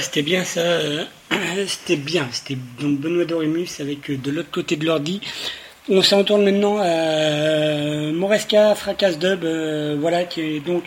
[0.00, 0.60] C'était bien ça.
[0.60, 1.04] euh,
[1.66, 2.26] c'était bien.
[2.32, 5.20] C'était donc Benoît Dorémus avec euh, de l'autre côté de l'ordi.
[5.88, 9.44] On s'en retourne maintenant à euh, Moresca Fracas Dub,
[10.00, 10.84] voilà, qui est donc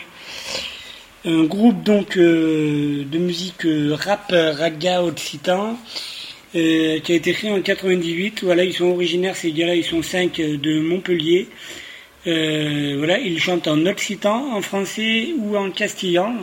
[1.24, 5.78] un groupe donc de musique rap raga occitan
[6.52, 8.42] qui a été créé en 98.
[8.42, 11.48] Voilà, ils sont originaires, ces gars-là, ils sont cinq de Montpellier.
[12.24, 16.34] Voilà, ils chantent en occitan, en français ou en castillan,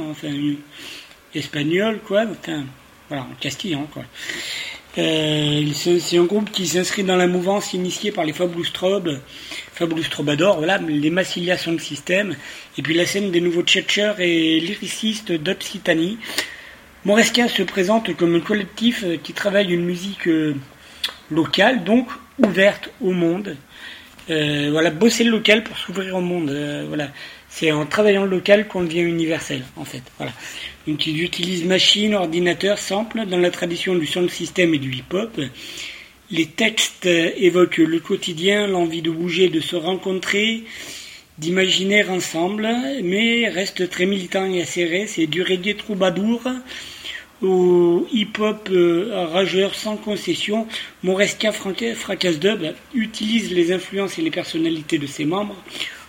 [1.36, 2.24] espagnol, quoi.
[2.30, 2.64] Enfin,
[3.10, 4.04] voilà, en castillan, quoi.
[4.98, 9.20] Euh, c'est un groupe qui s'inscrit dans la mouvance initiée par les Fabulous Trobe,
[9.74, 12.36] Fabulous Troubadours, voilà, les Massilia Sound System,
[12.78, 16.18] et puis la scène des nouveaux tchatchers et lyricistes d'Occitanie.
[17.04, 20.56] Moresca se présente comme un collectif euh, qui travaille une musique euh,
[21.30, 22.08] locale, donc
[22.40, 23.58] ouverte au monde.
[24.28, 26.50] Voilà, bosser le local pour s'ouvrir au monde.
[26.88, 27.10] voilà,
[27.56, 30.04] c'est en travaillant local qu'on devient universel, en fait.
[30.88, 35.40] Donc ils utilisent machines, ordinateurs, samples dans la tradition du sound system et du hip-hop.
[36.32, 40.64] Les textes évoquent le quotidien, l'envie de bouger, de se rencontrer,
[41.38, 42.68] d'imaginer ensemble,
[43.02, 45.08] mais restent très militants et acérés.
[45.08, 46.42] C'est du reggae troubadour
[47.42, 50.68] au hip-hop euh, rageur sans concession.
[51.04, 55.56] Moresca Fracas Dub utilise les influences et les personnalités de ses membres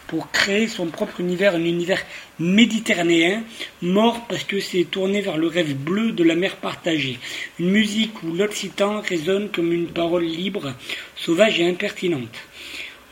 [0.07, 2.03] pour créer son propre univers, un univers
[2.39, 3.43] méditerranéen,
[3.83, 7.19] mort parce que c'est tourné vers le rêve bleu de la mer partagée.
[7.59, 10.75] Une musique où l'occitan résonne comme une parole libre,
[11.17, 12.35] sauvage et impertinente.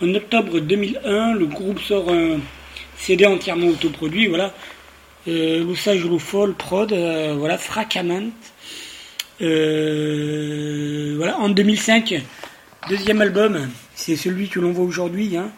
[0.03, 2.39] En octobre 2001, le groupe sort un
[2.97, 4.55] CD entièrement autoproduit, voilà,
[5.27, 8.31] euh, Angeles Fall Prod, euh, voilà, Fracament.
[9.41, 12.23] Euh, en 2005,
[12.89, 15.51] deuxième album, c'est celui que l'on voit aujourd'hui, hein,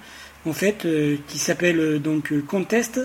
[0.53, 3.01] fait, euh, qui s'appelle euh, donc euh, Contest.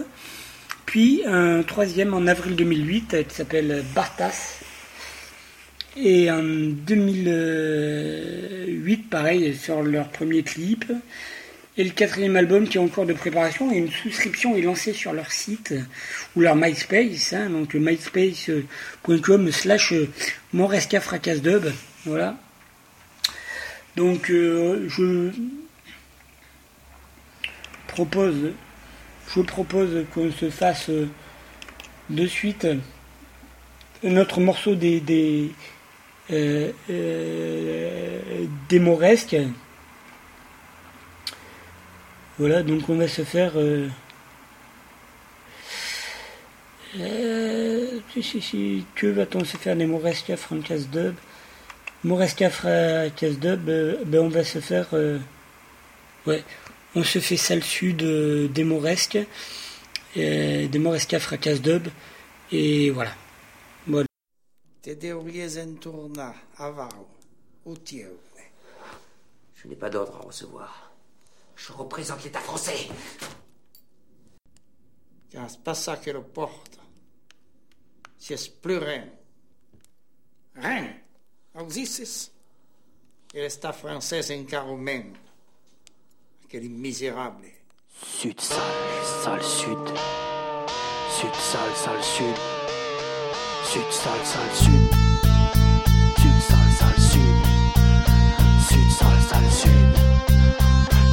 [0.86, 4.60] Puis un troisième en avril 2008 euh, qui s'appelle Bartas.
[5.98, 10.86] Et en 2008, pareil, sur leur premier clip.
[11.78, 14.94] Et le quatrième album qui est en cours de préparation et une souscription est lancée
[14.94, 15.74] sur leur site
[16.36, 19.94] ou leur MySpace, hein, donc myspace.com slash
[20.54, 21.66] Moresca Fracas Dub.
[22.06, 22.38] Voilà.
[23.96, 25.32] Donc je
[27.92, 28.54] propose
[29.36, 31.08] je propose qu'on se fasse euh,
[32.10, 32.68] de suite
[34.04, 35.52] un autre morceau des des
[36.32, 39.38] euh, euh, des Mauresques.
[42.40, 43.54] Voilà, donc on va se faire.
[48.96, 51.16] Que va-t-on se faire des Moresca Francas Dub
[52.04, 54.88] Moresca Fracas Dub, ben on va se faire.
[56.26, 56.44] ouais,
[56.96, 59.20] on se fait salle sud euh, des Moresques,
[60.18, 61.88] euh, des Moresca Fracas Dub,
[62.52, 63.14] et voilà.
[69.56, 70.92] Je n'ai pas d'ordre à recevoir.
[71.56, 72.88] Je représente l'État français.
[75.30, 76.80] Car c'est pas ça que le porte.
[78.18, 79.08] C'est plus rien.
[80.56, 80.94] Rien.
[81.56, 82.32] Auxisis.
[83.34, 85.14] Et l'État français encara même.
[86.52, 87.48] Quel misérable.
[88.20, 88.60] Sud, sale,
[89.24, 89.88] sale, sud.
[91.10, 92.36] Sud, sale, sale, sud.
[93.64, 94.90] Sud, sale, sale, sud.
[96.20, 97.40] Sud, sale, sale, sud.
[98.68, 99.92] Sud, sale, sale, sud.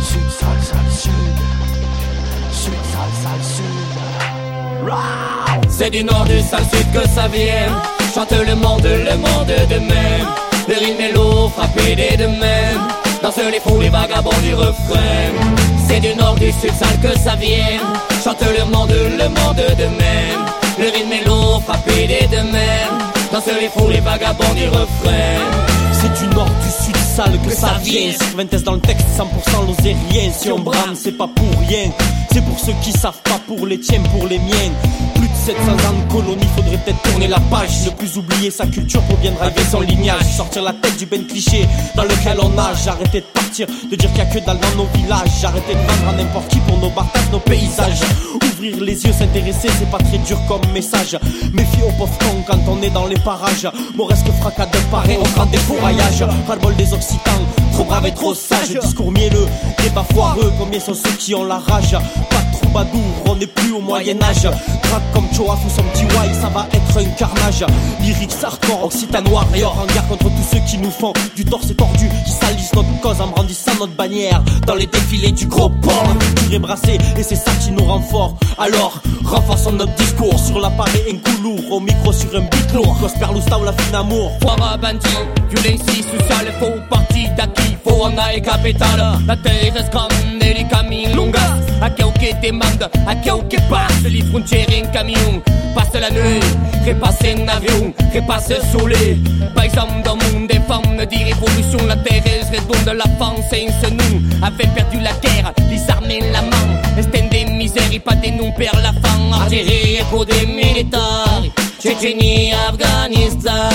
[0.02, 1.36] Sud, sale, sale, sud.
[2.50, 3.78] Sud, sale, sale, sud.
[5.70, 7.80] C'est du nord du sale sud que ça vient.
[8.12, 10.26] Chante le monde, le monde de même.
[10.66, 12.97] Le rythme est lourd, frappé des deux mêmes.
[13.22, 15.32] Dansent les fous, les vagabonds du refrain.
[15.88, 17.80] C'est du nord du sud sale que ça vient.
[18.22, 20.44] Chante le monde, le monde de même.
[20.78, 22.98] Le rythme est lourd, frappé des deux mêmes.
[23.32, 25.40] Dansent les fous, les vagabonds du refrain.
[25.92, 28.12] C'est du nord, du sud sale que ça vient.
[28.12, 30.30] Cervantes dans le texte, 100% l'osérien.
[30.32, 31.90] Si on brame, c'est pas pour rien.
[32.32, 34.76] C'est pour ceux qui savent pas, pour les tiens, pour les miennes.
[35.16, 37.86] Plus de 700 ans de colonie, faudrait peut-être tourner la page.
[37.86, 40.22] Ne plus oublier sa culture pour bien driver son lignage.
[40.36, 41.66] Sortir la tête du ben cliché
[41.96, 42.86] dans lequel on nage.
[42.86, 45.44] Arrêter de partir, de dire qu'il y a que dalle dans nos villages.
[45.44, 48.02] Arrêter de vendre à n'importe qui pour nos bartages, nos paysages.
[48.44, 51.18] Ouvrir les yeux, s'intéresser, c'est pas très dur comme message.
[51.52, 53.68] Méfier aux pauvres cons quand on est dans les parages.
[53.96, 56.22] Moresque fracas de pareil, au grand défouraillage.
[56.46, 56.92] Ras-le-bol des
[57.72, 58.78] trop brave et trop sage.
[58.78, 59.46] Discours mielleux,
[59.82, 61.96] débat foireux, combien sont ceux qui ont la rage?
[62.68, 64.42] Troubadour, on n'est plus au Moyen-Âge.
[64.42, 67.64] Drac comme Choaf ou son petit Wai, ça va être un carnage.
[68.02, 72.08] Lyrique hardcore, occitane warrior, en guerre contre tous ceux qui nous font du torse tordu,
[72.26, 74.42] qui salissent notre cause en brandissant notre bannière.
[74.66, 77.84] Dans les défilés du gros port, la culture est brassée et c'est ça qui nous
[77.84, 78.36] rend fort.
[78.58, 82.98] Alors, renforçons notre discours sur l'appareil incoulour, au micro sur un beat lourd.
[83.00, 84.32] Gospel ou la fine amour.
[84.42, 85.08] Foire bandit,
[85.48, 89.20] violenza sociale, faux parti d'acquis, faux en e capitale.
[89.26, 90.12] La terre est grande
[90.42, 90.88] et les camins
[92.30, 95.42] quel demande, a quel che passe, les frontières en camion.
[95.74, 96.40] Passe la nuit,
[96.86, 99.22] repasse en avion, repasse soleil.
[99.62, 103.90] Exemple, dans monde des femmes de révolution, la terre est redonde, la France est un
[103.90, 104.22] nous.
[104.42, 106.98] Avait perdu la guerre, les armées la main.
[106.98, 109.32] Estende des misères et pas des noms perd la faim.
[109.32, 111.42] Artillerie, écho des militaires.
[111.80, 113.70] Tchétchénie, Afghanistan.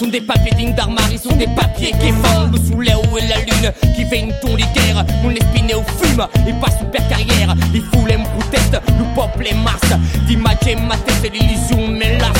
[0.00, 3.70] Sont des papiers dignes d'armoire, sont des papiers qui font le soleil et la lune,
[3.94, 7.80] qui fait une ton les guerres, on l'espine au fume, et pas super carrière, les
[7.80, 12.32] foules me protestent, le peuple est masse, d'imaginer ma tête, c'est l'illusion, mais là,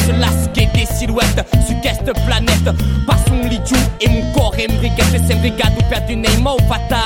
[0.55, 2.75] c'est des silhouettes, sur cette planète,
[3.07, 6.97] passons l'idiot, et mon corps est brigade, c'est brigade, ou perdu Neymar ou fatal.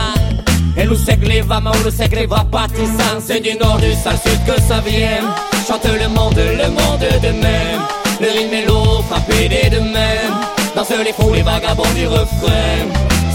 [0.77, 4.39] Et le seigle va mal, le seigle va pâtissant C'est du nord, du sale sud
[4.47, 5.35] que ça vient.
[5.67, 10.35] Chante le monde, le monde de même Le rythme et l'eau frappé des deux mêmes
[10.75, 12.87] Danse les fous, les vagabonds du refrain.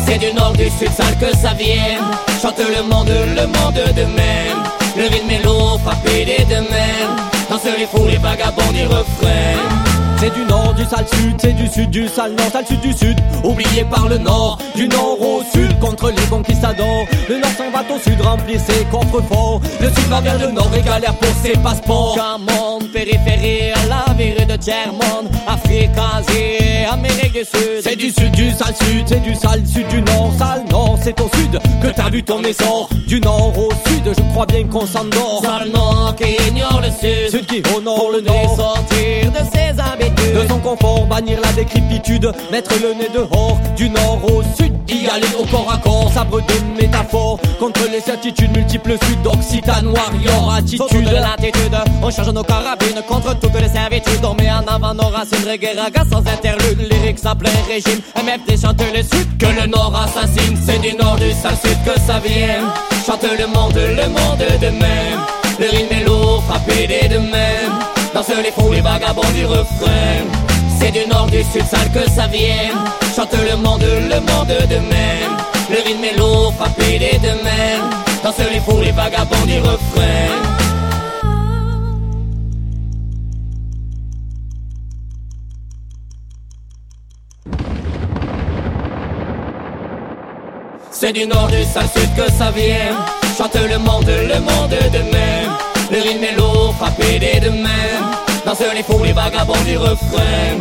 [0.06, 2.00] C'est du nord, du sud, sale que ça vient
[2.42, 4.64] Chante le monde, le monde de même.
[4.98, 7.16] Le rythme et l'eau frappé des deux mêmes
[7.50, 9.89] Danse les fous, les vagabonds du refrain
[10.20, 12.93] c'est du nord, du sale sud, c'est du sud, du sale nord, sale sud, du
[12.93, 13.17] sud.
[13.43, 17.05] Oublié par le nord, du nord au sud, contre les conquistadors.
[17.30, 19.61] Le nord s'en va au sud, remplir ses coffres forts.
[19.80, 22.17] Le sud va vers le nord et galère pour ses passeports.
[22.39, 25.30] monde périphérie à la virée de tiers-monde.
[25.47, 27.82] Afrique, Asie, Amérique du Sud.
[27.82, 30.99] C'est du sud, du sale sud, c'est du sale sud, du nord, sale nord.
[31.01, 32.89] C'est au sud que t'as vu ton essor.
[33.07, 35.41] Du nord au sud, je crois bien qu'on s'endort.
[35.43, 37.30] Sale nord qui ignore le sud.
[37.32, 38.57] Sud qui honore le nord.
[38.57, 43.89] sortir de ses habits de son confort, bannir la décrépitude, mettre le nez dehors, du
[43.89, 48.55] nord au sud, y aller au corps à corps, sabre de métaphore, contre les certitudes
[48.55, 51.05] multiples sud, Occitane, warrior, attitude.
[51.05, 55.10] de l'attitude, on charge nos carabines contre toutes les servitudes, on met en avant nos
[55.10, 59.93] racines, guerraga sans interlude, lyrics à plein régime, MFT chante le sud, que le nord
[59.95, 62.72] assassine, c'est du nord du sale sud que ça vient,
[63.05, 65.20] chante le monde, le monde de même,
[65.60, 67.99] le rythme est lourd, frappé des deux mêmes.
[68.14, 70.26] Danse les fous, les vagabonds du refrain.
[70.80, 72.78] C'est du nord, du sud, sale que ça vienne.
[73.16, 75.36] Chante le monde, le monde de même
[75.70, 77.89] Le rythme est lourd, frappé des deux mêmes
[78.24, 80.10] Danse les fous, les vagabonds du refrain.
[90.91, 92.95] C'est du nord, du sud que ça vient
[93.38, 98.10] Chante le monde, le monde de même le rythme est lourd, frappé des deux mêmes
[98.46, 100.58] Danse les fous, les vagabonds du refrain.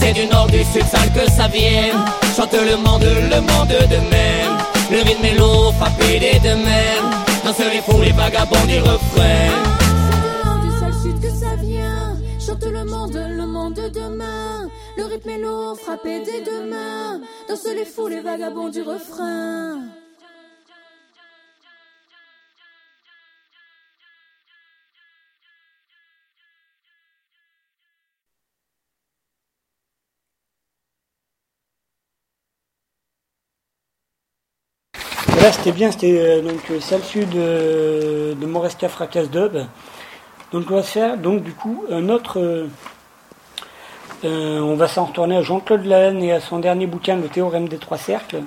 [0.00, 2.04] C'est du nord, du sud, sale que ça vient.
[2.36, 4.56] Chante le monde, le monde de même.
[4.90, 7.10] Le rythme est lourd, frappé des deux mêmes
[7.44, 9.50] Danse les fous, les vagabonds du refrain.
[11.02, 12.16] Sud que ça vient.
[12.44, 14.68] Chante le monde, le monde de demain.
[14.96, 17.20] Le rythme est lourd, frappé des deux mains.
[17.48, 19.78] Danse les fous, les vagabonds du refrain
[35.52, 39.56] C'était bien, c'était euh, donc celle sud de, de Moresca Fracas Dub.
[40.52, 42.38] Donc, on va faire, donc, du coup, un autre.
[42.38, 42.66] Euh,
[44.24, 47.68] euh, on va s'en retourner à Jean-Claude Lahaine et à son dernier bouquin, Le théorème
[47.68, 48.42] des trois cercles.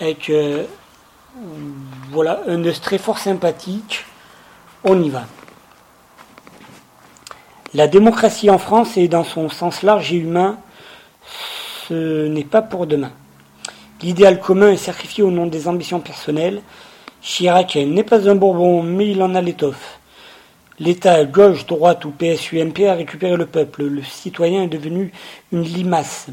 [0.00, 0.30] Avec,
[2.10, 4.04] voilà, un très fort sympathique.
[4.84, 5.24] On y va.
[7.72, 10.58] La démocratie en France est dans son sens large et humain,
[11.88, 13.12] ce n'est pas pour demain.
[14.02, 16.60] L'idéal commun est sacrifié au nom des ambitions personnelles.
[17.22, 20.00] Chirac n'est pas un Bourbon, mais il en a l'étoffe.
[20.78, 23.84] L'État, gauche, droite ou PSUMP a récupéré le peuple.
[23.84, 25.12] Le citoyen est devenu
[25.50, 26.26] une limace.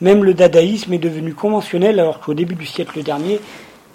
[0.00, 3.40] Même le dadaïsme est devenu conventionnel alors qu'au début du siècle dernier,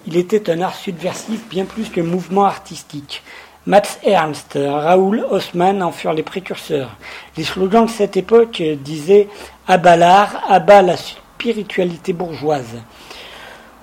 [0.07, 3.23] il était un art subversif bien plus qu'un mouvement artistique.
[3.67, 6.95] Mats Ernst, Raoul Haussmann en furent les précurseurs.
[7.35, 9.27] Les slogans de cette époque disaient
[9.67, 12.77] Abat l'art, abat la spiritualité bourgeoise.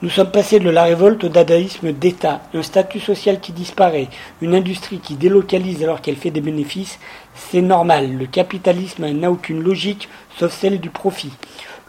[0.00, 4.06] Nous sommes passés de la révolte au dadaïsme d'État, un statut social qui disparaît,
[4.40, 7.00] une industrie qui délocalise alors qu'elle fait des bénéfices.
[7.34, 11.32] C'est normal, le capitalisme n'a aucune logique sauf celle du profit.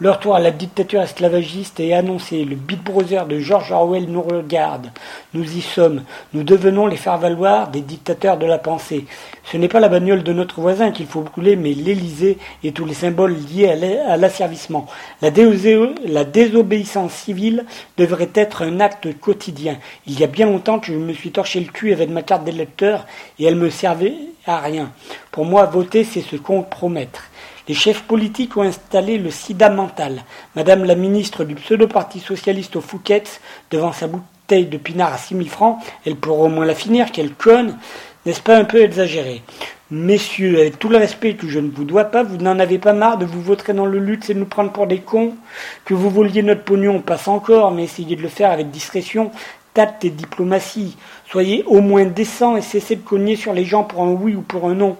[0.02, 2.46] Le retour à la dictature esclavagiste est annoncé.
[2.46, 4.90] Le Big Brother de George Orwell nous regarde.
[5.34, 6.04] Nous y sommes.
[6.32, 9.04] Nous devenons les faire-valoir des dictateurs de la pensée.
[9.44, 12.86] Ce n'est pas la bagnole de notre voisin qu'il faut brûler, mais l'Élysée et tous
[12.86, 14.86] les symboles liés à l'asservissement.
[15.20, 15.28] La,
[16.06, 17.66] la désobéissance civile
[17.98, 19.76] devrait être un acte quotidien.
[20.06, 22.44] Il y a bien longtemps que je me suis torché le cul avec ma carte
[22.44, 23.04] d'électeur
[23.38, 24.14] et elle me servait
[24.46, 24.92] à rien.
[25.30, 27.29] Pour moi, voter, c'est se compromettre.
[27.70, 30.24] Les chefs politiques ont installé le sida mental.
[30.56, 33.40] Madame la ministre du pseudo-parti socialiste au Fouquet's,
[33.70, 37.32] devant sa bouteille de pinard à 6000 francs, elle pourra au moins la finir, quelle
[37.32, 37.78] conne,
[38.26, 39.44] n'est-ce pas un peu exagéré?
[39.92, 42.92] Messieurs, avec tout le respect que je ne vous dois pas, vous n'en avez pas
[42.92, 45.34] marre de vous voter dans le lutte et de nous prendre pour des cons?
[45.84, 49.30] Que vous vouliez notre pognon, passe encore, mais essayez de le faire avec discrétion,
[49.74, 50.96] tact et diplomatie.
[51.30, 54.42] Soyez au moins décents et cessez de cogner sur les gens pour un oui ou
[54.42, 54.96] pour un non.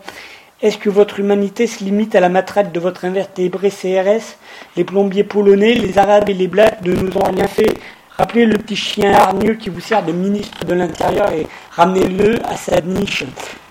[0.63, 4.37] Est-ce que votre humanité se limite à la matraque de votre invertébré CRS
[4.77, 7.79] Les plombiers polonais, les arabes et les blacks ne nous ont rien fait?
[8.19, 12.57] Rappelez le petit chien hargneux qui vous sert de ministre de l'Intérieur et ramenez-le à
[12.57, 13.25] sa niche.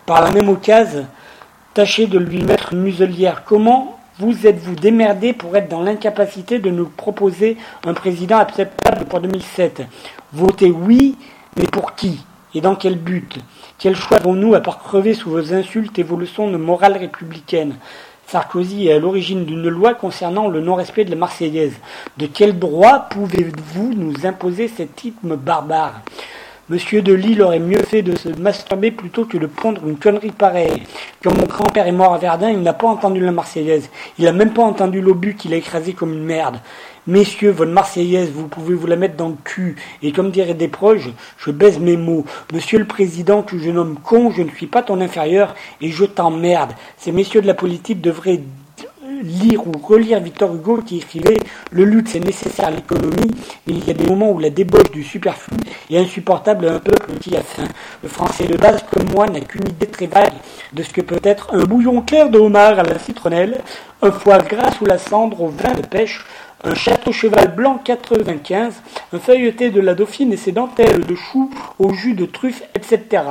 [0.07, 1.05] Par la même occasion,
[1.75, 3.43] tâchez de lui mettre une muselière.
[3.45, 9.19] Comment vous êtes-vous démerdé pour être dans l'incapacité de nous proposer un président acceptable pour
[9.21, 9.83] 2007
[10.33, 11.15] Votez oui,
[11.55, 12.19] mais pour qui?
[12.55, 13.37] Et dans quel but?
[13.77, 17.75] Quel choix avons-nous à part crever sous vos insultes et vos leçons de morale républicaine?
[18.25, 21.75] Sarkozy est à l'origine d'une loi concernant le non-respect de la Marseillaise.
[22.17, 26.01] De quel droit pouvez-vous nous imposer cet rythme barbare?
[26.69, 30.29] Monsieur de Lille aurait mieux fait de se masturber plutôt que de prendre une connerie
[30.29, 30.83] pareille.
[31.23, 33.89] Quand mon grand-père est mort à Verdun, il n'a pas entendu la Marseillaise.
[34.19, 36.59] Il n'a même pas entendu l'obus qu'il a écrasé comme une merde.
[37.07, 39.75] Messieurs, votre Marseillaise, vous pouvez vous la mettre dans le cul.
[40.03, 42.25] Et comme dirait des proches, je baise mes mots.
[42.53, 46.05] Monsieur le Président, que je nomme con, je ne suis pas ton inférieur et je
[46.05, 46.73] t'emmerde.
[46.97, 48.41] Ces messieurs de la politique devraient
[49.23, 51.37] lire ou relire Victor Hugo qui écrivait
[51.71, 53.31] Le lutte c'est nécessaire à l'économie,
[53.67, 55.57] mais il y a des moments où la débauche du superflu
[55.89, 57.67] est insupportable à un peuple qui a faim.
[58.03, 60.33] Le français de base, comme moi, n'a qu'une idée très vague
[60.73, 63.61] de ce que peut être un bouillon clair de homard à la citronnelle,
[64.01, 66.25] un foie gras sous la cendre au vin de pêche,
[66.63, 68.81] un château cheval blanc 95,
[69.13, 73.23] un feuilleté de la dauphine et ses dentelles de choux au jus de truffe, etc.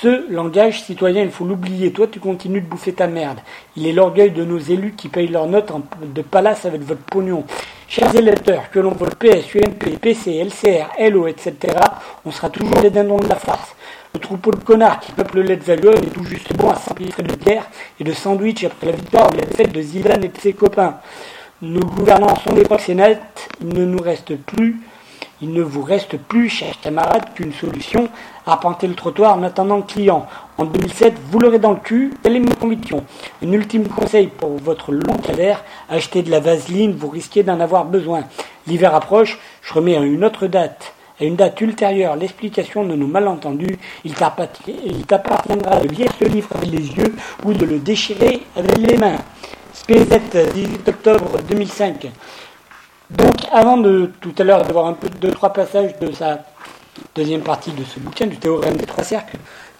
[0.00, 1.92] Ce langage citoyen, il faut l'oublier.
[1.92, 3.38] Toi, tu continues de bouffer ta merde.
[3.76, 5.70] Il est l'orgueil de nos élus qui payent leurs notes
[6.02, 7.44] de palace avec votre pognon.
[7.86, 11.54] Chers électeurs, que l'on vote PS, UMP, PC, LCR, LO, etc.,
[12.24, 13.76] on sera toujours les dindons de la farce.
[14.14, 17.36] Le troupeau de connards qui peuple le Let's est tout juste bon à 5 de
[17.36, 17.70] bière
[18.00, 20.98] et de sandwich après la victoire de la défaite de Zidane et de ses copains.
[21.62, 24.80] Nos gouvernants sont des proxénètes, il ne nous reste plus,
[25.40, 28.08] il ne vous reste plus, chers camarades, qu'une solution,
[28.46, 30.26] arpenter le trottoir en attendant le client.
[30.58, 33.04] En 2007, vous l'aurez dans le cul, telle est ma conviction.
[33.44, 37.84] Un ultime conseil pour votre long calvaire, achetez de la vaseline, vous risquez d'en avoir
[37.84, 38.24] besoin.
[38.66, 43.06] L'hiver approche, je remets à une autre date à une date ultérieure l'explication de nos
[43.06, 48.78] malentendus, il t'appartiendra de lire ce livre avec les yeux ou de le déchirer avec
[48.78, 49.18] les mains.
[49.86, 52.10] PZ, 18 octobre 2005.
[53.10, 56.44] Donc, avant de tout à l'heure de voir un peu deux, trois passages de sa
[57.14, 59.36] deuxième partie de ce bouquin, du théorème des trois cercles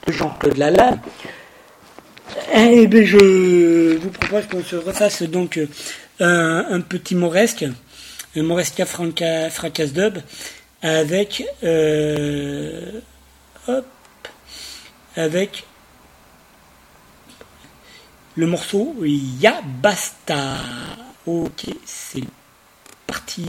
[0.07, 1.01] de Jean-Claude Lalanne,
[2.55, 5.59] eh bien, je vous propose qu'on se refasse donc
[6.21, 7.65] un, petit moresque,
[8.37, 10.19] un moresca franca, fracasse dub,
[10.83, 13.01] avec, euh,
[13.69, 13.87] hop,
[15.17, 15.65] avec
[18.37, 20.59] le morceau Ya Basta.
[21.27, 22.25] Ok, c'est
[23.07, 23.45] parti.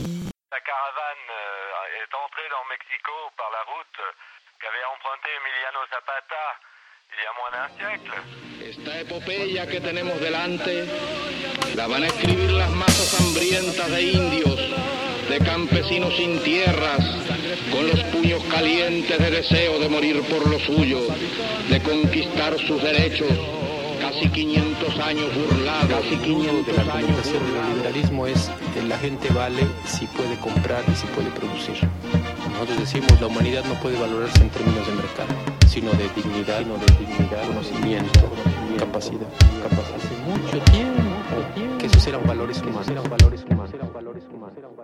[0.52, 3.98] La caravane euh, est entrée dans Mexico par la route
[4.60, 6.44] qu'avait emprunté Emiliano Zapata
[7.10, 8.14] il y a moins d'un siècle.
[8.62, 10.86] Esta epopeya que tenemos delante
[11.74, 14.60] la van a escribir las masas hambrientas de indios,
[15.28, 17.00] de campesinos sin tierras,
[17.72, 21.00] con los puños calientes de deseo de morir por lo suyo,
[21.68, 23.30] de conquistar sus derechos
[24.24, 25.88] casi 500 años burlado.
[25.88, 27.70] Casi 500 años burlado.
[27.70, 31.76] El liberalismo es que la gente vale si puede comprar y si puede producir.
[32.52, 35.34] Nosotros decimos la humanidad no puede valorarse en términos de mercado,
[35.68, 38.20] sino de dignidad, sino de dignidad, conocimiento,
[38.78, 39.28] capacidad.
[39.62, 39.96] capacidad.
[39.96, 42.88] Hace mucho tiempo que esos eran valores humanos.
[42.88, 43.74] Eran valores humanos.
[43.74, 44.83] Eran valores humanos.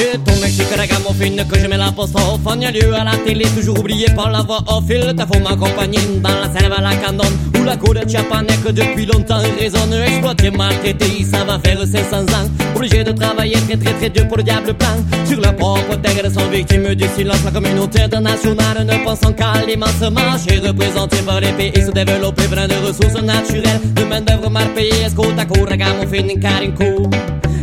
[0.00, 0.40] Valores humanos.
[0.56, 3.78] C'est ton la gamophine que je mets l'apostrophe En a lieu à la télé, toujours
[3.78, 7.36] oublié par la voix off Il t'a faut m'accompagner dans la selve à la canonne
[7.58, 12.48] Où la cour de que depuis longtemps résonne Exploité, maltraité, ça va faire 500 ans.
[12.76, 16.30] Obligé de travailler très très très dur pour le diable blanc Sur la propre terre
[16.32, 21.52] sont victimes du silence La communauté internationale ne pensant qu'à l'immense marché Représenté par les
[21.52, 23.80] pays sous-développés plein de ressources naturelles.
[23.94, 27.10] De main d'œuvre mal payée, escolta, cour, gamophine, carinco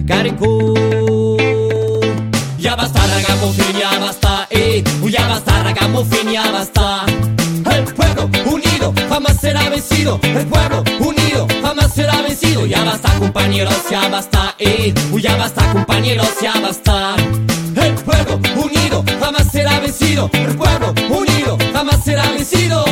[0.08, 1.07] Carinco
[3.80, 5.58] ya basta, eh, ya basta
[6.32, 7.06] ya basta.
[7.72, 12.66] El pueblo unido jamás será vencido, el pueblo unido jamás será vencido.
[12.66, 17.16] Ya basta compañeros, ya basta, eh, ya basta compañeros, ya basta.
[17.76, 22.86] El pueblo unido jamás será vencido, el pueblo unido jamás será vencido.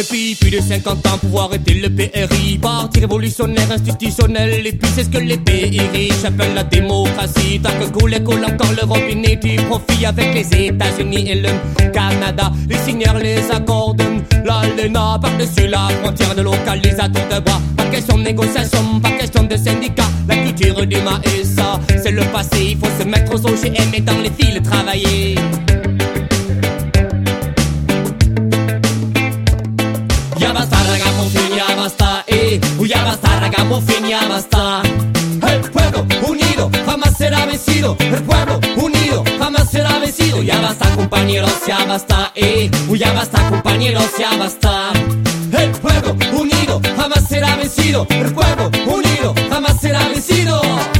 [0.00, 5.04] Depuis plus de 50 ans pour arrêter le PRI Parti révolutionnaire institutionnel Et puis c'est
[5.04, 8.86] ce que les pays riches appellent la démocratie Tant que coule et coule encore le
[8.86, 11.50] robinet du profit Avec les États-Unis et le
[11.92, 12.50] Canada.
[12.66, 14.02] Les signeurs les accordent
[14.42, 19.56] L'ALENA par-dessus la frontière de localisateur de bois Pas question de négociation, pas question de
[19.56, 20.08] syndicat.
[20.26, 24.16] La culture du Maïsa, c'est le passé Il faut se mettre aux OGM et dans
[24.16, 25.34] les fils travailler
[32.90, 34.82] ya basta ragamuffin, ya basta.
[35.52, 40.42] El pueblo unido jamás será vencido, el pueblo unido jamás será vencido.
[40.42, 42.68] Ya basta compañeros, ya basta, eh,
[42.98, 44.92] ya basta compañeros, ya basta.
[45.52, 50.60] El pueblo unido jamás será vencido, el pueblo unido jamás será vencido.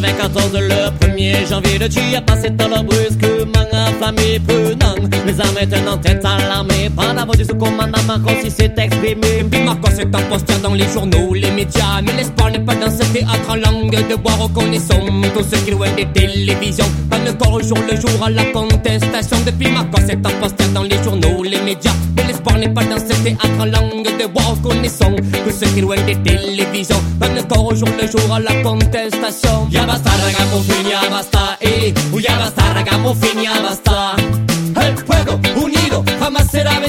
[0.00, 4.94] 1994, le 1er janvier, le tir passé dans le brusquement affamé, prenant
[5.26, 6.90] les armes étaient en tête à l'armée.
[6.94, 9.44] Par la voix de ce commandant, Marcos s'est exprimé.
[9.50, 12.00] Puis Marcos est imposteur dans les journaux, les médias.
[12.04, 14.32] Mais l'espoir n'est pas dans ce théâtre en langue de bois.
[14.32, 15.00] Reconnaissons
[15.34, 16.90] tous ceux qui loin des télévisions.
[17.08, 19.36] Pas le corps jour le jour à la contestation.
[19.44, 21.92] Depuis Marcos est imposteur dans les journaux, les médias.
[22.16, 24.42] Mais l'espoir n'est pas dans ce théâtre en langue de bois.
[24.42, 27.02] Reconnaissons tous ceux qui loin des télévisions.
[27.18, 29.68] Pas le corps jour le jour à la contestation.
[29.70, 34.19] Ya basta ragamuffin, ya basta, eh, ya basta ragamuffin, ya basta.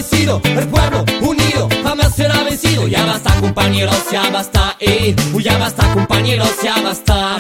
[0.01, 2.87] El pueblo unido jamás será vencido, el pueblo unido jamás será vencido.
[2.87, 7.37] Ya basta compañeros, ya basta, eh, uh, ya basta compañeros, ya basta.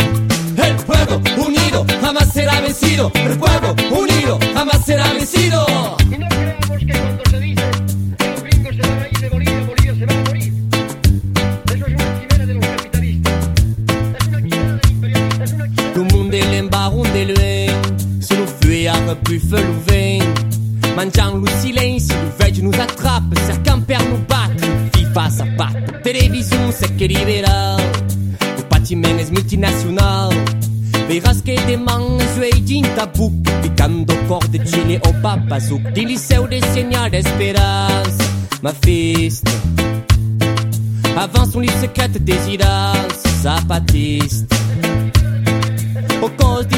[0.57, 5.65] El pueblo unido jamás será vencido, el pueblo unido jamás será vencido.
[15.95, 20.50] Le monde est l'embarras de loin Se nous fuyons plus feu le vin
[20.95, 24.17] Mangeant le silence, le veille nous attrape Certains pères nous
[24.93, 27.79] vie face à patte Télévision c'est que libéral
[28.57, 30.29] Le bâtiment est multinational.
[31.07, 37.09] Verás que demande sueidin tabuk Picando corde de chile au papazouk Des lycées des seigneurs
[37.09, 38.17] d'espérance.
[38.61, 39.47] Ma fiste.
[41.17, 44.53] Avance son lit secrète désirance Zapatiste
[46.21, 46.77] Au cause du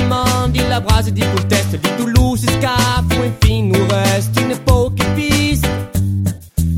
[0.53, 2.75] il la brase du contest Du Toulouse jusqu'à
[3.09, 5.65] Fuenfin nous reste une époque piste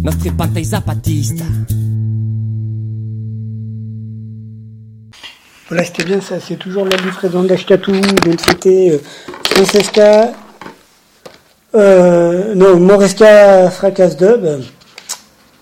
[0.03, 1.43] Notre bataille zapatiste
[5.67, 6.39] Voilà, c'était bien ça.
[6.39, 7.91] C'est toujours la livraison d'Ashkatou.
[7.91, 8.99] Donc c'était euh,
[9.49, 10.31] Francesca.
[11.73, 14.63] Euh, non, Moresca Fracas Dub.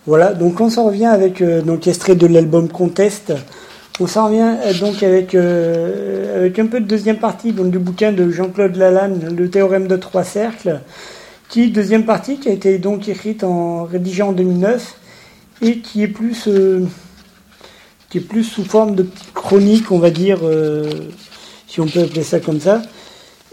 [0.05, 3.33] Voilà, donc on s'en revient avec euh, donc extrait de l'album Contest.
[3.99, 8.11] On s'en revient euh, donc avec, euh, avec un peu de deuxième partie du bouquin
[8.11, 10.79] de Jean-Claude Lalanne, Le théorème de trois cercles,
[11.47, 14.95] qui deuxième partie qui a été donc écrite en rédigée en 2009
[15.61, 16.87] et qui est plus euh,
[18.09, 20.39] qui est plus sous forme de petite chronique, on va dire,
[21.67, 22.83] si on peut appeler ça comme ça.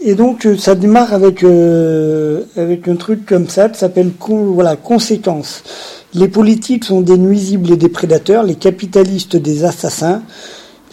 [0.03, 4.75] Et donc euh, ça démarre avec euh, avec un truc comme ça, qui s'appelle voilà
[4.75, 5.63] conséquences.
[6.15, 10.23] Les politiques sont des nuisibles et des prédateurs, les capitalistes des assassins.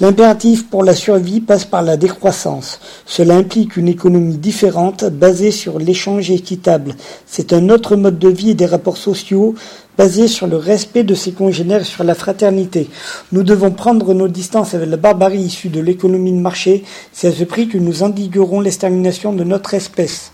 [0.01, 2.79] L'impératif pour la survie passe par la décroissance.
[3.05, 6.95] Cela implique une économie différente, basée sur l'échange équitable.
[7.27, 9.57] C'est un autre mode de vie et des rapports sociaux
[9.99, 12.89] basée sur le respect de ses congénères et sur la fraternité.
[13.33, 16.85] Nous devons prendre nos distances avec la barbarie issue de l'économie de marché.
[17.13, 20.31] C'est à ce prix que nous endiguerons l'extermination de notre espèce.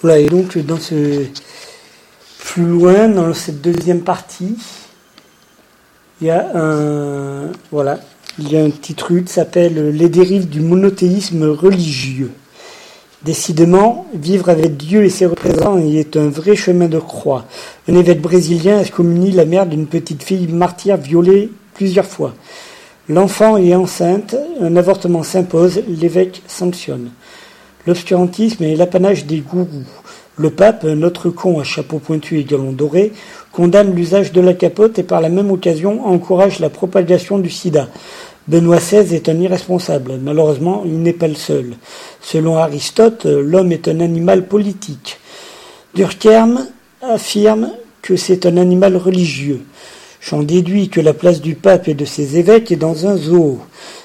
[0.00, 1.24] Voilà, et donc dans ce
[2.38, 4.56] plus loin, dans cette deuxième partie,
[6.20, 7.98] il y a un voilà,
[8.38, 12.30] il y a un petit truc qui s'appelle Les dérives du monothéisme religieux.
[13.26, 17.44] Décidément, vivre avec Dieu et ses représentants est un vrai chemin de croix.
[17.88, 22.34] Un évêque brésilien excommunie la mère d'une petite fille martyre violée plusieurs fois.
[23.08, 27.10] L'enfant est enceinte, un avortement s'impose, l'évêque sanctionne.
[27.88, 29.86] L'obscurantisme est l'apanage des gourous.
[30.36, 33.12] Le pape, un autre con à chapeau pointu et galon doré,
[33.50, 37.88] condamne l'usage de la capote et par la même occasion encourage la propagation du sida.
[38.48, 40.20] Benoît XVI est un irresponsable.
[40.22, 41.74] Malheureusement, il n'est pas le seul.
[42.20, 45.18] Selon Aristote, l'homme est un animal politique.
[45.94, 46.66] Durkheim
[47.02, 47.72] affirme
[48.02, 49.62] que c'est un animal religieux.
[50.20, 53.58] J'en déduis que la place du pape et de ses évêques est dans un zoo.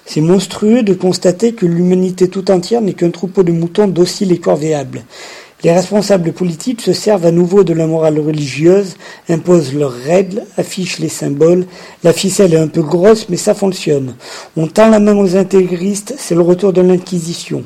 [0.06, 4.40] C'est monstrueux de constater que l'humanité tout entière n'est qu'un troupeau de moutons dociles et
[4.40, 5.04] corvéables.
[5.64, 8.96] Les responsables politiques se servent à nouveau de la morale religieuse,
[9.30, 11.66] imposent leurs règles, affichent les symboles.
[12.04, 14.16] La ficelle est un peu grosse, mais ça fonctionne.
[14.58, 17.64] On tend la main aux intégristes, c'est le retour de l'Inquisition.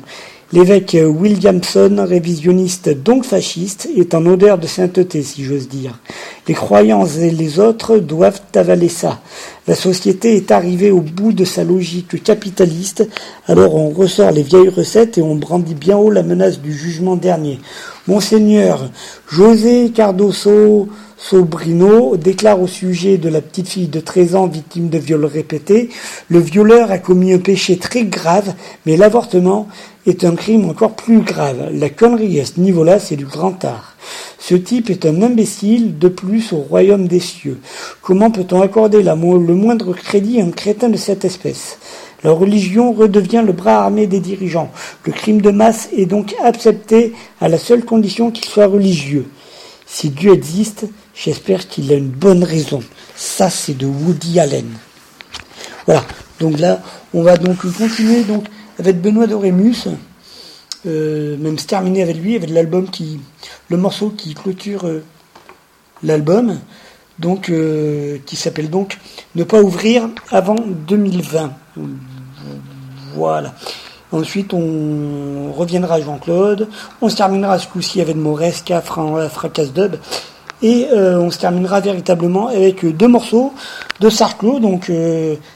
[0.52, 5.98] L'évêque Williamson, révisionniste donc fasciste, est en odeur de sainteté, si j'ose dire.
[6.46, 9.20] Les croyants et les autres doivent avaler ça.
[9.66, 13.08] La société est arrivée au bout de sa logique capitaliste,
[13.48, 17.16] alors on ressort les vieilles recettes et on brandit bien haut la menace du jugement
[17.16, 17.58] dernier.
[18.06, 18.88] Monseigneur
[19.28, 20.88] José Cardoso
[21.18, 25.88] Sobrino déclare au sujet de la petite fille de 13 ans victime de viols répétés,
[26.28, 29.66] le violeur a commis un péché très grave, mais l'avortement
[30.06, 31.70] est un crime encore plus grave.
[31.72, 33.96] La connerie à ce niveau-là, c'est du grand art.
[34.38, 37.58] Ce type est un imbécile de plus au royaume des cieux.
[38.02, 41.78] Comment peut-on accorder le moindre crédit à un crétin de cette espèce?
[42.22, 44.70] La religion redevient le bras armé des dirigeants.
[45.04, 49.26] Le crime de masse est donc accepté à la seule condition qu'il soit religieux.
[49.86, 52.82] Si Dieu existe, j'espère qu'il a une bonne raison.
[53.14, 54.66] Ça, c'est de Woody Allen.
[55.86, 56.04] Voilà.
[56.40, 56.82] Donc là,
[57.14, 58.44] on va donc continuer donc
[58.78, 59.88] avec Benoît Dorémus,
[60.86, 63.20] euh, même se terminer avec lui, avec l'album qui,
[63.68, 65.02] le morceau qui clôture euh,
[66.02, 66.58] l'album,
[67.18, 68.98] donc euh, qui s'appelle donc
[69.34, 71.52] Ne pas ouvrir avant 2020.
[73.14, 73.54] Voilà.
[74.12, 76.68] Ensuite, on reviendra à Jean-Claude.
[77.00, 79.96] On se terminera ce coup-ci avec Moresca, Fracasse Dub.
[80.62, 83.52] Et on se terminera véritablement avec deux morceaux
[84.00, 84.60] de Sarclo.
[84.60, 84.92] Donc,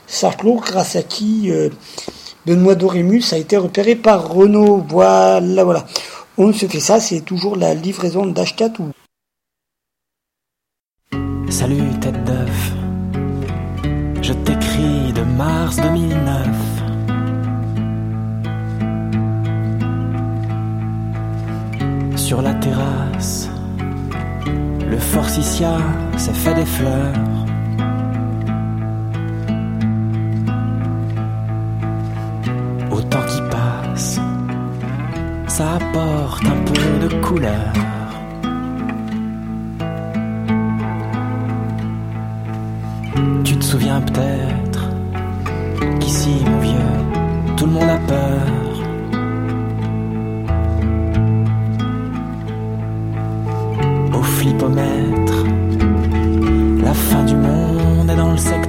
[0.07, 1.51] Sarclo, grâce à qui
[2.47, 4.85] Benoît Dorémus a été repéré par Renault.
[4.89, 5.85] Voilà, voilà.
[6.39, 8.91] On se fait ça, c'est toujours la livraison d'H4 ou.
[11.51, 12.73] Salut tête d'œuf,
[14.23, 16.47] je t'écris de mars 2009.
[22.17, 23.51] Sur la terrasse,
[24.89, 25.79] le forsythia
[26.17, 27.40] s'est fait des fleurs.
[35.61, 37.73] Ça apporte un peu de couleur.
[43.45, 44.83] Tu te souviens peut-être
[46.01, 46.97] qu'ici, mon vieux,
[47.59, 48.47] tout le monde a peur.
[54.19, 55.41] Au flipomètre,
[56.83, 58.60] la fin du monde est dans le secteur.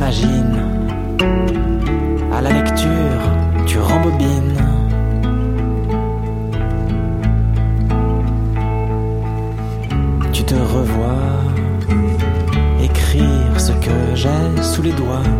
[0.00, 0.56] Je t'imagine
[2.32, 3.20] à la lecture,
[3.66, 4.64] tu rembobines.
[10.32, 11.44] Tu te revois
[12.82, 15.39] écrire ce que j'ai sous les doigts.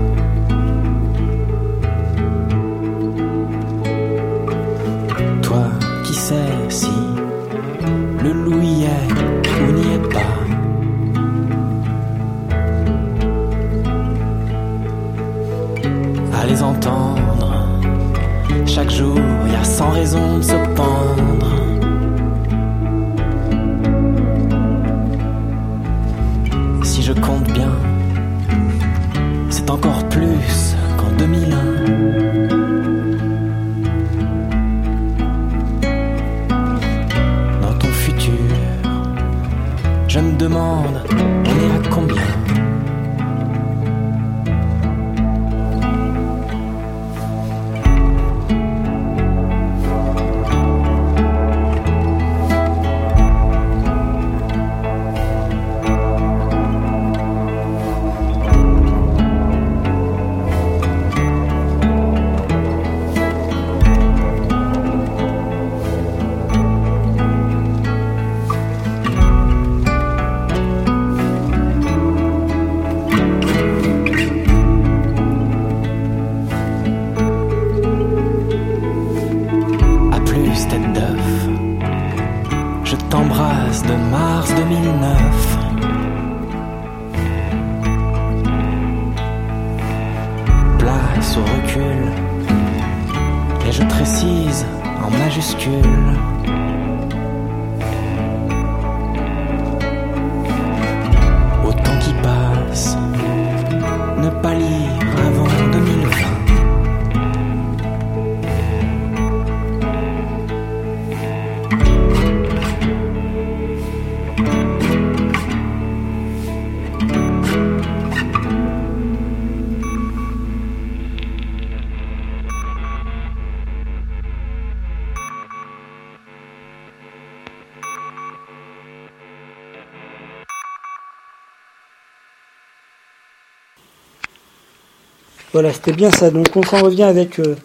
[135.52, 136.30] Voilà, c'était bien ça.
[136.30, 137.56] Donc on s'en revient avec, euh,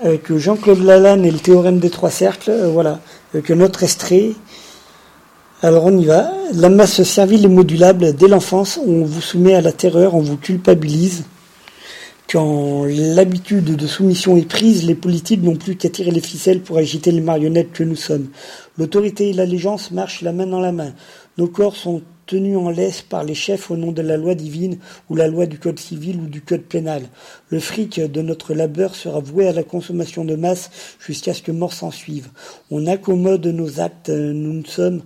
[0.00, 2.50] avec Jean-Claude Lalanne et le théorème des trois cercles.
[2.50, 3.00] euh, voilà,
[3.34, 4.30] avec notre extrait.
[5.62, 6.30] Alors on y va.
[6.54, 8.14] La masse servile est modulable.
[8.14, 11.24] Dès l'enfance, on vous soumet à la terreur, on vous culpabilise.
[12.30, 16.78] Quand l'habitude de soumission est prise, les politiques n'ont plus qu'à tirer les ficelles pour
[16.78, 18.28] agiter les marionnettes que nous sommes.
[18.78, 20.94] L'autorité et l'allégeance marchent la main dans la main.
[21.36, 22.00] Nos corps sont
[22.32, 24.78] tenus en laisse par les chefs au nom de la loi divine
[25.10, 27.02] ou la loi du code civil ou du code pénal.
[27.50, 31.52] Le fric de notre labeur sera voué à la consommation de masse jusqu'à ce que
[31.52, 32.30] mort s'en suive.
[32.70, 35.02] On accommode nos actes, nous ne sommes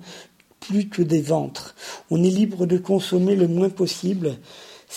[0.61, 1.75] plus que des ventres.
[2.13, 4.37] On est libre de consommer le moins possible.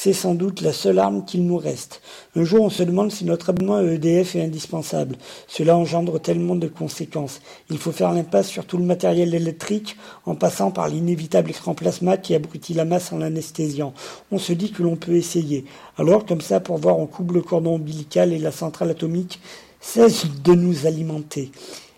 [0.02, 2.02] C'est sans doute la seule arme qu'il nous reste.
[2.34, 5.18] Un jour, on se demande si notre abonnement EDF est indispensable.
[5.50, 7.42] Cela engendre tellement de conséquences.
[7.70, 12.16] Il faut faire l'impasse sur tout le matériel électrique en passant par l'inévitable écran plasma
[12.16, 13.94] qui abrutit la masse en l'anesthésiant.
[14.32, 15.66] On se dit que l'on peut essayer.
[15.98, 19.42] Alors, comme ça, pour voir, on coupe le cordon ombilical et la centrale atomique
[19.82, 21.52] cesse de nous alimenter.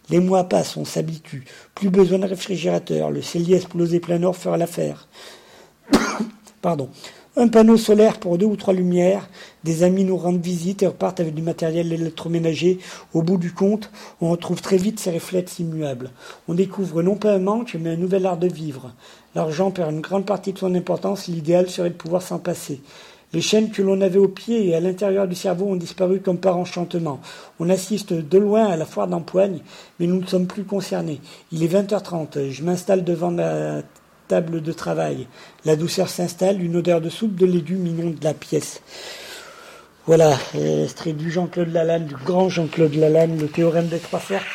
[0.10, 1.45] Les mois passent, on s'habitue.
[1.76, 3.12] Plus besoin de réfrigérateur.
[3.12, 5.08] Le cellier explosé plein nord fera l'affaire.
[6.64, 6.89] Pardon.
[7.38, 9.29] Un panneau solaire pour deux ou trois lumières.
[9.63, 12.79] Des amis nous rendent visite et repartent avec du matériel électroménager.
[13.13, 16.11] Au bout du compte, on retrouve très vite ces réflexes immuables.
[16.49, 18.91] On découvre non pas un manque, mais un nouvel art de vivre.
[19.34, 21.27] L'argent perd une grande partie de son importance.
[21.27, 22.82] L'idéal serait de pouvoir s'en passer.
[23.32, 26.38] Les chaînes que l'on avait au pied et à l'intérieur du cerveau ont disparu comme
[26.38, 27.21] par enchantement.
[27.61, 29.61] On assiste de loin à la foire d'empoigne,
[30.01, 31.21] mais nous ne sommes plus concernés.
[31.53, 32.49] Il est 20h30.
[32.49, 33.84] Je m'installe devant la
[34.32, 35.27] table de travail.
[35.65, 38.82] La douceur s'installe, une odeur de soupe de légumes inonde la pièce.
[40.05, 44.47] Voilà, extrait du Jean-Claude Lalanne, du grand Jean-Claude Lalanne, le théorème des trois cercles.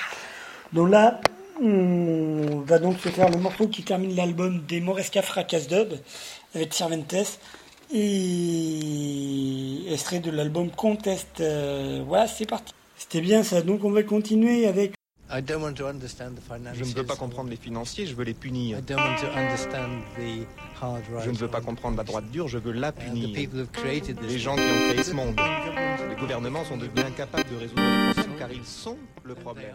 [0.73, 1.21] Donc là,
[1.63, 5.93] on va donc se faire le morceau qui termine l'album des Moresca Fracas Dub
[6.55, 7.39] avec Cervantes
[7.95, 11.41] et extrait de l'album Contest.
[11.41, 12.73] Euh, voilà, c'est parti.
[12.97, 13.61] C'était bien ça.
[13.61, 14.96] Donc on va continuer avec
[15.29, 18.23] I don't want to understand the Je ne veux pas comprendre les financiers, je veux
[18.23, 18.79] les punir.
[18.79, 20.47] I don't want to understand the
[20.81, 23.29] hard Je ne veux pas comprendre la droite dure, je veux la punir.
[23.35, 25.35] Les gens qui ont créé ce monde.
[26.09, 29.75] Les gouvernements sont devenus incapables de résoudre les problèmes car ils sont le problème.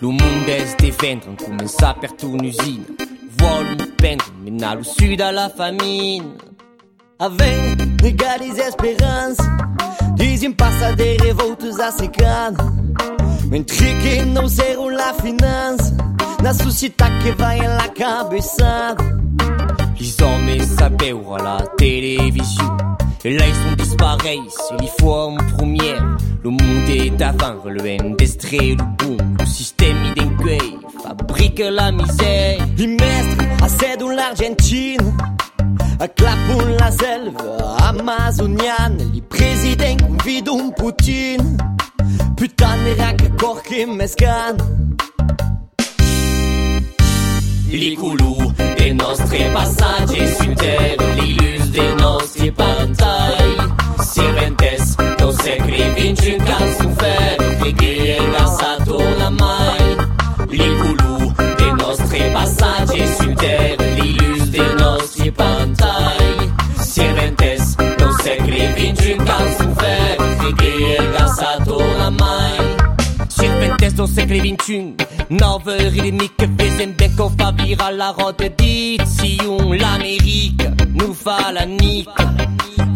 [0.00, 2.86] Lo mundo è sdifendere, cominciare per un'usina.
[3.36, 6.36] Vuole un pendere, menare su dalla famine.
[7.18, 8.56] Avem negares
[10.18, 12.52] esperança Dizem passadeiros voltos a secar
[13.50, 15.96] Mentre que não serão la finança
[16.42, 19.04] Na sociedade que vai la cabeçada
[19.98, 22.76] Les hommes s'appellent à la télévision.
[23.24, 26.16] Et là, ils sont disparaissent, en première.
[26.44, 29.36] Le monde est avant, le industrie, le boom.
[29.40, 32.64] Le système identique fabrique la misère.
[32.76, 35.12] Les mestres acedem l'Argentine
[36.00, 41.56] Aclapam la selva amazoniana Les présidents convidam Poutine
[42.36, 44.56] Putain, era que corre mescan
[47.70, 53.56] Les coulous des nostres passaggi su terra, l'illus des nostri partai.
[54.00, 57.44] Sirventes, non secri vinci un canzo ferro,
[68.88, 69.67] vinci un calcio ferro
[73.98, 74.94] Serpentes dans secoli XXI
[75.30, 80.62] Nove rythmique que faisaient bien qu'on fa viral la rote d'Izion L'Amérique.
[80.94, 82.08] Nous fa la nique.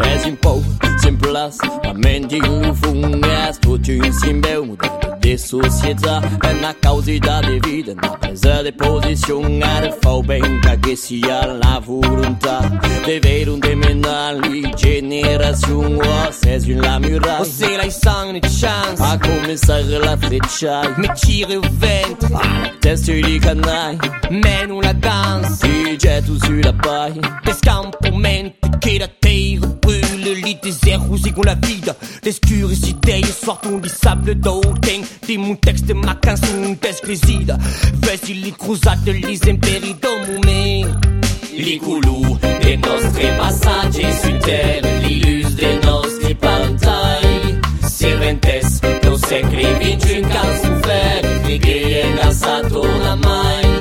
[0.05, 0.63] És un pou,
[1.03, 4.91] simples, a mentir no fungas Tot un simbeu model
[5.23, 6.23] de societat
[6.61, 12.63] Na causa de vida, na presa de posició Ara fau ben que a la voluntat
[13.07, 18.41] De ver un demenali generazione Oh, c'est une la muraille Oh, c'est la sang de
[18.47, 19.01] chance.
[19.01, 22.27] A começar la fletchai Au ventre.
[22.35, 23.97] Ah, teste di canai
[24.31, 25.67] Meno la danse.
[25.67, 27.21] Ti getto sulla paille.
[27.43, 29.79] Descampamento che la terre.
[29.81, 31.97] Brûle Lit désert rougi con la vide.
[32.23, 37.59] L'escure si idées sortent di sable d'autem Di mon texte ma canzone descresida
[37.95, 41.09] Vesi li cruzate li imperi do momento
[41.51, 48.92] Li culù dei nostri passaggi su terra L'illus dei nostri pantai Sirventes
[49.33, 53.81] non secoli vinci un calcio ferro Che è gassato oramai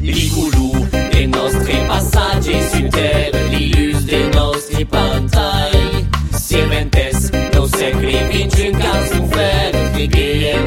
[0.00, 6.08] Li culù dei nostri passaggi su terra L'illus dei nostri pantai.
[6.32, 7.30] Sirventes
[10.52, 10.62] è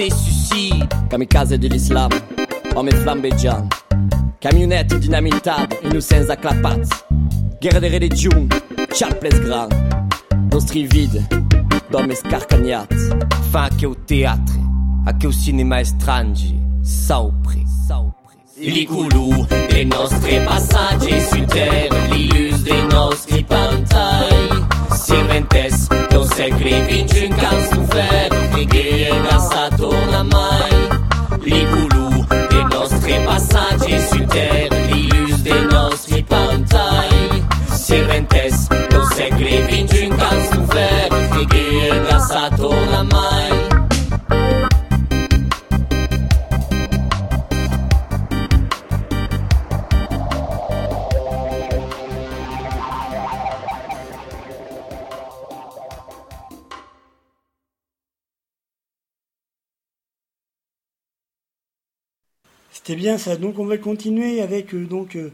[0.00, 2.10] nostre suicide Kamikaze de l'islam,
[2.74, 3.76] hommes flambeggianti
[4.40, 6.88] Camionette dinamitade, innocents acclapats
[7.60, 8.48] Guerra de religion,
[8.94, 9.68] chaples grand.
[10.50, 11.26] Nostri vide,
[11.90, 12.96] d'hommes scarcagnati
[13.50, 14.58] Fa che au teatro,
[15.04, 22.62] a che au cinema estrange Saupri, saupri Li culù dei nostri passaggi su terra L'illus
[22.62, 30.88] dei nostri pantai Sirventes non secoli vinci un calcio ferro Che è gassato oramai
[31.40, 40.04] Li culù dei nostri passaggi su terra L'illus dei nostri pantai Sirventes non secoli vinci
[40.04, 43.49] un calcio ferro Che è gassato oramai
[62.90, 63.36] C'était bien ça.
[63.36, 65.30] Donc on va continuer avec euh, donc euh,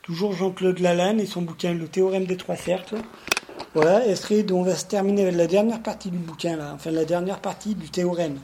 [0.00, 2.96] toujours Jean-Claude Lalanne et son bouquin Le théorème des trois cercles.
[3.74, 7.04] Voilà, Estrid, on va se terminer avec la dernière partie du bouquin là, enfin la
[7.04, 8.38] dernière partie du théorème.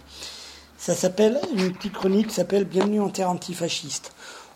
[0.76, 4.12] Ça s'appelle une petite chronique s'appelle Bienvenue en terre antifasciste.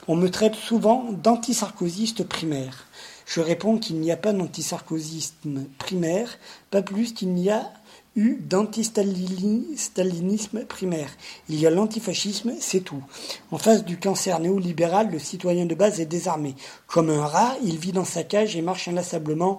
[0.09, 2.89] On me traite souvent d'antisarkoziste primaire.
[3.25, 6.37] Je réponds qu'il n'y a pas d'antisarkozisme primaire,
[6.71, 7.73] pas plus qu'il n'y a
[8.17, 11.11] eu d'antistalinisme primaire.
[11.49, 13.03] Il y a l'antifascisme, c'est tout.
[13.51, 16.55] En face du cancer néolibéral, le citoyen de base est désarmé.
[16.87, 19.59] Comme un rat, il vit dans sa cage et marche inlassablement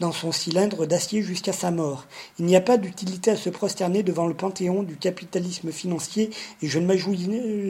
[0.00, 2.06] dans son cylindre d'acier jusqu'à sa mort.
[2.38, 6.30] Il n'y a pas d'utilité à se prosterner devant le panthéon du capitalisme financier
[6.62, 6.86] et je ne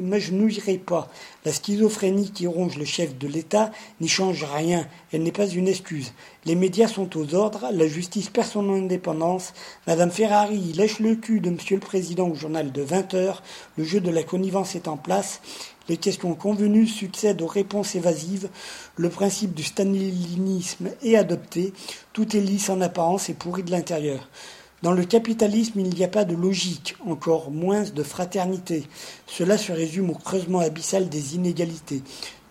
[0.02, 1.08] m'agenouillerai pas.
[1.44, 3.70] La schizophrénie qui ronge le chef de l'État
[4.00, 6.12] n'y change rien, elle n'est pas une excuse.
[6.44, 9.52] Les médias sont aux ordres, la justice perd son indépendance,
[9.86, 13.42] Madame Ferrari lèche le cul de Monsieur le Président au journal de 20 heures,
[13.76, 15.40] le jeu de la connivence est en place,
[15.88, 18.48] les questions convenues succèdent aux réponses évasives,
[18.96, 21.72] le principe du stalinisme est adopté,
[22.12, 24.28] tout est lisse en apparence et pourri de l'intérieur.
[24.82, 28.84] Dans le capitalisme, il n'y a pas de logique, encore moins de fraternité.
[29.26, 32.02] Cela se résume au creusement abyssal des inégalités.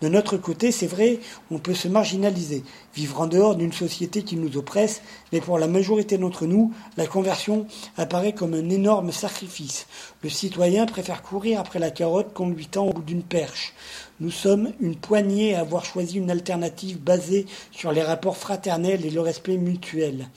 [0.02, 1.20] De notre côté, c'est vrai,
[1.50, 2.62] on peut se marginaliser,
[2.94, 5.00] vivre en dehors d'une société qui nous oppresse,
[5.32, 7.66] mais pour la majorité d'entre nous, la conversion
[7.96, 9.86] apparaît comme un énorme sacrifice.
[10.22, 13.72] Le citoyen préfère courir après la carotte qu'on lui tend au bout d'une perche.
[14.20, 19.10] Nous sommes une poignée à avoir choisi une alternative basée sur les rapports fraternels et
[19.10, 20.28] le respect mutuel.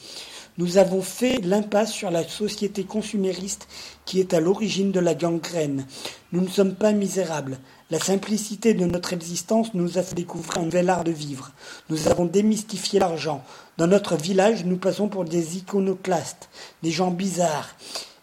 [0.57, 3.67] Nous avons fait l'impasse sur la société consumériste
[4.03, 5.85] qui est à l'origine de la gangrène.
[6.33, 7.59] Nous ne sommes pas misérables.
[7.91, 11.51] La simplicité de notre existence nous a fait découvrir un nouvel art de vivre.
[11.89, 13.43] Nous avons démystifié l'argent.
[13.77, 16.49] Dans notre village, nous passons pour des iconoclastes,
[16.83, 17.75] des gens bizarres.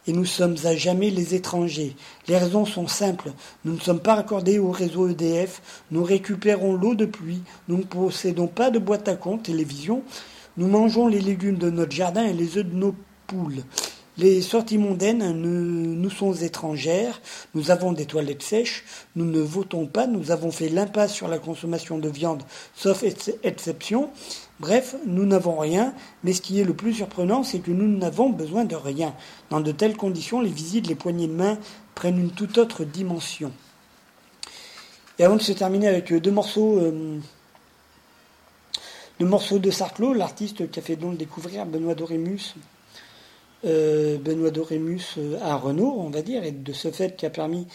[0.06, 1.96] Et nous sommes à jamais les étrangers.
[2.28, 3.32] Les raisons sont simples.
[3.64, 5.60] Nous ne sommes pas raccordés au réseau EDF.
[5.90, 7.42] Nous récupérons l'eau de pluie.
[7.66, 10.04] Nous ne possédons pas de boîte à compte, télévision.
[10.56, 12.94] Nous mangeons les légumes de notre jardin et les œufs de nos
[13.26, 13.64] poules.
[14.18, 17.20] Les sorties mondaines nous, sont étrangères,
[17.54, 21.38] nous avons des toilettes sèches, nous ne votons pas, nous avons fait l'impasse sur la
[21.38, 22.42] consommation de viande,
[22.74, 24.08] sauf ex- exception.
[24.58, 25.92] Bref, nous n'avons rien,
[26.24, 29.14] mais ce qui est le plus surprenant, c'est que nous n'avons besoin de rien.
[29.50, 31.58] Dans de telles conditions, les visites, les poignées de main
[31.94, 33.52] prennent une toute autre dimension.
[35.18, 37.18] Et avant de se terminer avec euh, deux morceaux, euh,
[39.20, 42.54] deux morceaux de Sarclot, l'artiste qui a fait donc découvrir Benoît Dorémus,
[43.64, 47.30] euh, Benoît Dorémus euh, à Renault, on va dire, et de ce fait qui a
[47.30, 47.66] permis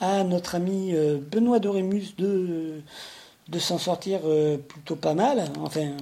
[0.00, 2.80] à notre ami euh, Benoît Dorémus de,
[3.58, 4.20] s'en sortir
[4.68, 5.92] plutôt pas mal, enfin,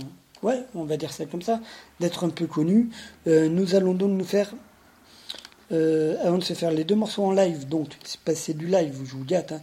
[0.42, 1.60] ouais, on va dire ça comme ça,
[1.98, 2.90] d'être un peu connu.
[3.26, 4.52] Nous allons donc nous faire,
[5.70, 9.00] avant de se faire les deux morceaux en live, donc c'est pas- c'est du live,
[9.04, 9.60] je vous gâte, hein,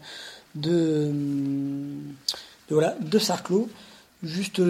[0.56, 1.12] de,
[2.68, 3.20] de, voilà, de
[4.24, 4.62] juste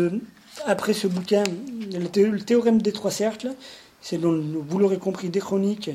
[0.66, 1.44] après ce bouquin,
[1.92, 3.52] le théorème des trois cercles,
[4.14, 5.92] donc, vous l'aurez compris, des chroniques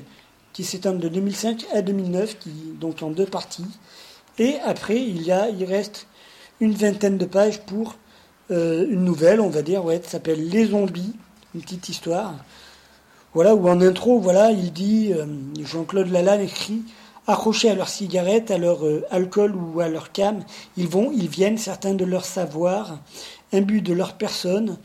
[0.52, 3.66] qui s'étendent de 2005 à 2009, qui, donc en deux parties.
[4.38, 6.06] Et après, il, y a, il reste
[6.60, 7.96] une vingtaine de pages pour
[8.50, 11.14] euh, une nouvelle, on va dire, ouais, qui s'appelle Les zombies,
[11.54, 12.34] une petite histoire.
[13.34, 15.26] Voilà, où en intro, voilà, il dit, euh,
[15.64, 16.82] Jean-Claude Lalanne écrit,
[17.26, 20.44] accrochés à leur cigarette, à leur euh, alcool ou à leur cam,
[20.76, 22.98] ils vont, ils viennent, certains de leur savoir,
[23.52, 24.76] imbus de leur personne,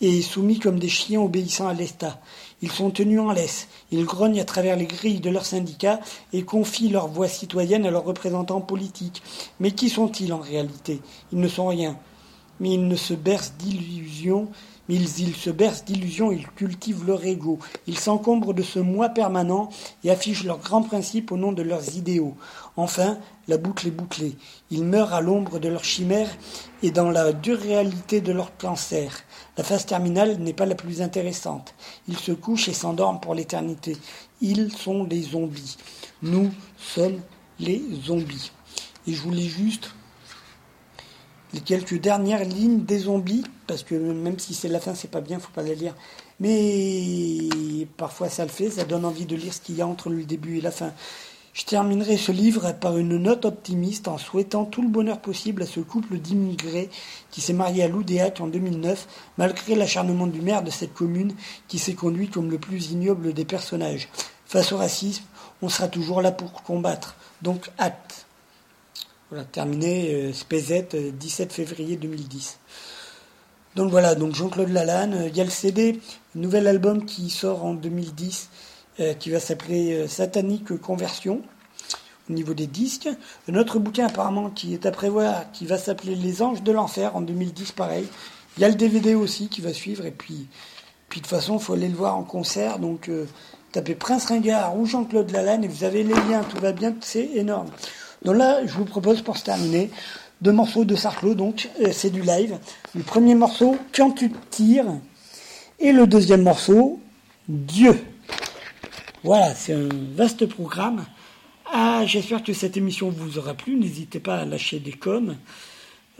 [0.00, 2.20] et soumis comme des chiens obéissant à l'État.
[2.62, 3.68] Ils sont tenus en laisse.
[3.90, 6.00] Ils grognent à travers les grilles de leurs syndicats
[6.32, 9.22] et confient leur voix citoyenne à leurs représentants politiques.
[9.60, 11.00] Mais qui sont-ils en réalité?
[11.32, 11.96] Ils ne sont rien.
[12.60, 14.48] Mais ils ne se bercent d'illusions,
[14.90, 17.58] ils, ils se bercent d'illusions, ils cultivent leur ego.
[17.86, 19.70] Ils s'encombrent de ce moi permanent
[20.04, 22.34] et affichent leurs grands principes au nom de leurs idéaux.
[22.80, 24.38] Enfin, la boucle est bouclée.
[24.70, 26.34] Ils meurent à l'ombre de leurs chimères
[26.82, 29.20] et dans la dure réalité de leur cancer.
[29.58, 31.74] La phase terminale n'est pas la plus intéressante.
[32.08, 33.98] Ils se couchent et s'endorment pour l'éternité.
[34.40, 35.76] Ils sont les zombies.
[36.22, 37.20] Nous sommes
[37.58, 38.50] les zombies.
[39.06, 39.90] Et je voulais juste
[41.52, 45.20] les quelques dernières lignes des zombies, parce que même si c'est la fin, c'est pas
[45.20, 45.94] bien, faut pas la lire.
[46.38, 50.08] Mais parfois ça le fait, ça donne envie de lire ce qu'il y a entre
[50.08, 50.94] le début et la fin.
[51.60, 55.66] Je terminerai ce livre par une note optimiste en souhaitant tout le bonheur possible à
[55.66, 56.88] ce couple d'immigrés
[57.30, 59.06] qui s'est marié à Loudéac en 2009,
[59.36, 61.34] malgré l'acharnement du maire de cette commune
[61.68, 64.08] qui s'est conduit comme le plus ignoble des personnages.
[64.46, 65.24] Face au racisme,
[65.60, 67.14] on sera toujours là pour combattre.
[67.42, 68.24] Donc hâte.
[69.28, 72.58] Voilà, terminé, euh, Spézette, euh, 17 février 2010.
[73.76, 76.00] Donc voilà, donc Jean-Claude Lalanne, euh, il y a le CD,
[76.34, 78.59] nouvel album qui sort en 2010, euh,
[78.98, 81.42] qui va s'appeler euh, Satanique Conversion,
[82.28, 83.08] au niveau des disques.
[83.48, 87.16] Un autre bouquin apparemment qui est à prévoir, qui va s'appeler Les Anges de l'Enfer,
[87.16, 88.06] en 2010, pareil.
[88.56, 90.48] Il y a le DVD aussi qui va suivre, et puis,
[91.08, 93.26] puis de toute façon, il faut aller le voir en concert, donc euh,
[93.72, 97.30] tapez Prince Ringard ou Jean-Claude Lalanne, et vous avez les liens, tout va bien, c'est
[97.34, 97.68] énorme.
[98.24, 99.90] Donc là, je vous propose pour se terminer
[100.40, 102.58] deux morceaux de Sarclot, donc euh, c'est du live.
[102.94, 104.86] Le premier morceau, Quand tu tires,
[105.78, 107.00] et le deuxième morceau,
[107.48, 107.98] Dieu.
[109.22, 111.04] Voilà, c'est un vaste programme.
[111.66, 113.76] Ah, j'espère que cette émission vous aura plu.
[113.76, 115.36] N'hésitez pas à lâcher des coms.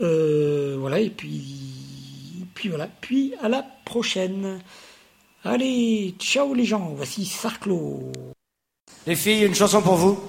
[0.01, 4.59] Euh, voilà, et puis, puis voilà, puis à la prochaine.
[5.43, 8.11] Allez, ciao les gens, voici Sarclot.
[9.07, 10.19] Les filles, une chanson pour vous?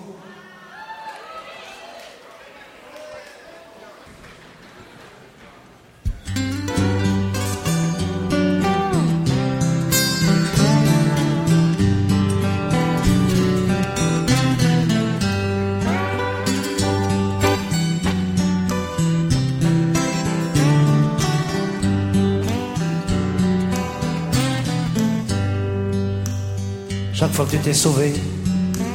[27.51, 28.13] Tu t'es sauvé,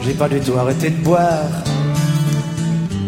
[0.03, 1.49] j'ai pas du tout arrêté de boire.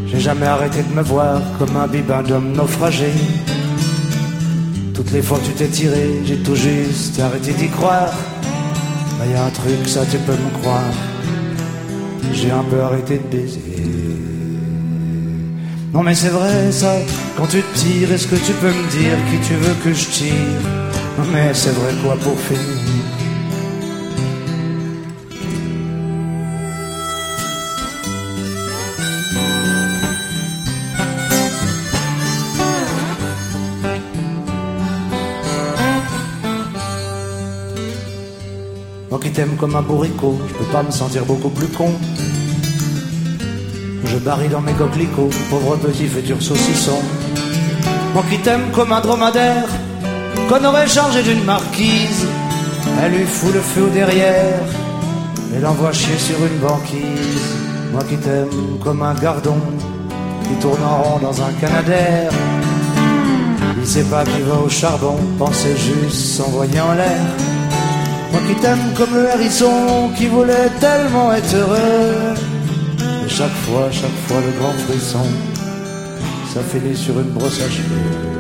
[0.08, 3.12] J'ai jamais arrêté de me voir comme un bibin d'homme naufragé.
[4.94, 8.14] Toutes les fois que tu t'es tiré, j'ai tout juste arrêté d'y croire.
[9.20, 10.94] Mais y a un truc, ça tu peux me croire.
[12.34, 13.60] J'ai un peu arrêté de baiser.
[15.94, 16.94] Non mais c'est vrai ça,
[17.38, 20.06] quand tu te tires, est-ce que tu peux me dire qui tu veux que je
[20.08, 20.62] tire?
[21.18, 23.19] Non mais c'est vrai quoi pour finir?
[39.40, 41.94] T'aime comme un bourricot, je peux pas me sentir beaucoup plus con.
[44.04, 47.00] Je barille dans mes coquelicots, pauvre petit futur saucisson.
[48.14, 49.70] Moi qui t'aime comme un dromadaire,
[50.50, 52.28] qu'on aurait chargé d'une marquise.
[53.02, 54.66] Elle lui fout le feu derrière,
[55.56, 57.48] et l'envoie chier sur une banquise.
[57.94, 59.62] Moi qui t'aime comme un gardon,
[60.50, 62.30] qui tourne en rond dans un canadair.
[63.78, 67.59] Il sait pas qui va au charbon, pensez juste s'envoyer en l'air.
[68.32, 72.36] Moi qui t'aime comme le hérisson qui voulait tellement être heureux.
[73.26, 75.26] Et chaque fois, chaque fois le grand frisson,
[76.54, 78.40] ça finit sur une brosse à cheveux.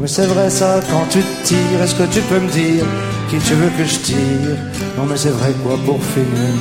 [0.00, 2.84] Mais c'est vrai ça, quand tu tires, est-ce que tu peux me dire
[3.30, 4.56] qui tu veux que je tire?
[4.98, 6.54] Non mais c'est vrai quoi pour finir?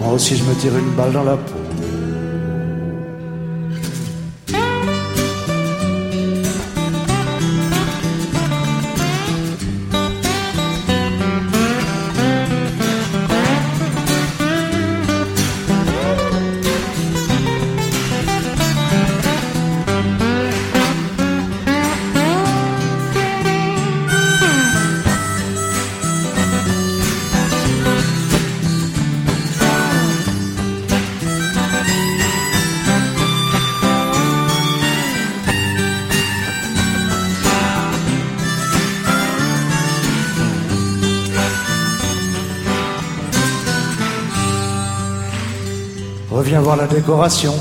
[0.00, 1.57] Moi aussi je me tire une balle dans la peau.
[46.76, 47.54] La décoration,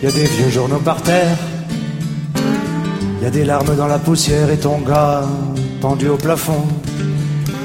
[0.00, 1.36] il y a des vieux journaux par terre.
[3.18, 5.22] Il y a des larmes dans la poussière et ton gars
[5.80, 6.66] pendu au plafond.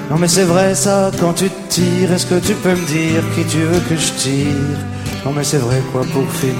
[0.09, 3.43] Non mais c'est vrai ça, quand tu tires, est-ce que tu peux me dire qui
[3.45, 4.77] tu veux que je tire?
[5.26, 6.55] Non mais c'est vrai quoi pour finir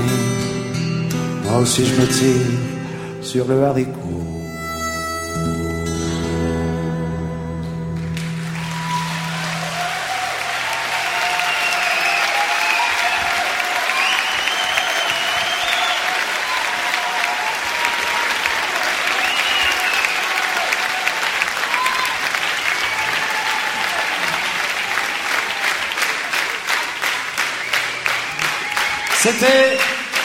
[1.45, 2.57] Moi aussi je me tire
[3.21, 3.96] sur le haricot.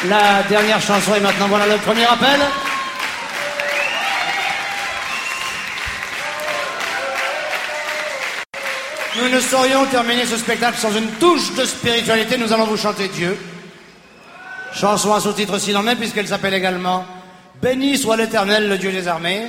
[0.09, 2.41] La dernière chanson et maintenant voilà le premier appel.
[9.17, 12.39] Nous ne saurions terminer ce spectacle sans une touche de spiritualité.
[12.39, 13.39] Nous allons vous chanter Dieu.
[14.73, 17.05] Chanson à sous-titre s'il en est, puisqu'elle s'appelle également
[17.61, 19.47] Béni soit l'Éternel, le Dieu des armées.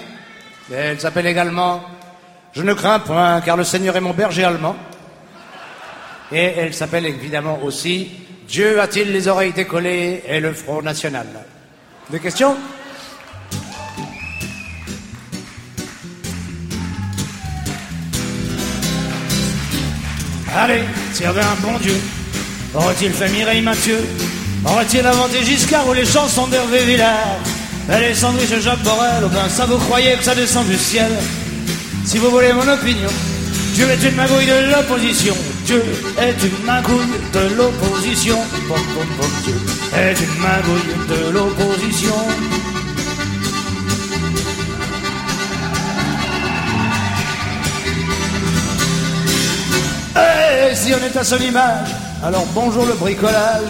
[0.71, 1.81] Elle s'appelle également
[2.51, 4.75] Je ne crains point, car le Seigneur est mon berger allemand.
[6.31, 8.11] Et elle s'appelle évidemment aussi
[8.53, 11.25] Dieu a-t-il les oreilles décollées et le front national?
[12.11, 12.55] Des questions?
[20.55, 20.83] Allez,
[21.19, 21.95] y avait un bon Dieu,
[22.75, 23.97] aurait-il fait Mireille Mathieu?
[24.63, 27.39] Aurait-il inventé Giscard ou les chansons d'Hervé Villard?
[27.91, 31.11] Et les sandwichs Jacques Borel, ben ça vous croyez que ça descend du ciel?
[32.05, 33.09] Si vous voulez mon opinion,
[33.73, 35.33] Dieu est une magouille de l'opposition.
[35.65, 35.81] Dieu
[36.19, 36.97] est une magouille
[37.31, 38.37] de l'opposition.
[38.67, 39.55] Pom, pom, pom, Dieu
[39.95, 42.13] est une magouille de l'opposition.
[50.15, 51.89] Et si on est à son image,
[52.23, 53.63] alors bonjour le bricolage.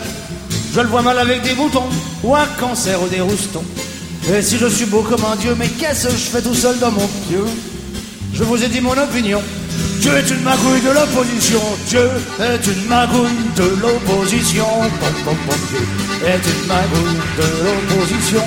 [0.73, 1.89] Je le vois mal avec des boutons,
[2.23, 3.63] ou un cancer ou des roustons.
[4.33, 6.79] Et si je suis beau comme un dieu, mais qu'est-ce que je fais tout seul
[6.79, 7.45] dans mon pieu?
[8.33, 9.43] Je vous ai dit mon opinion.
[10.03, 11.61] Dieu est une magouille de l'opposition.
[11.87, 12.09] Dieu
[12.41, 14.65] est une magouille de l'opposition.
[14.99, 18.43] Pom, pom, pom, Dieu est une magouille de l'opposition.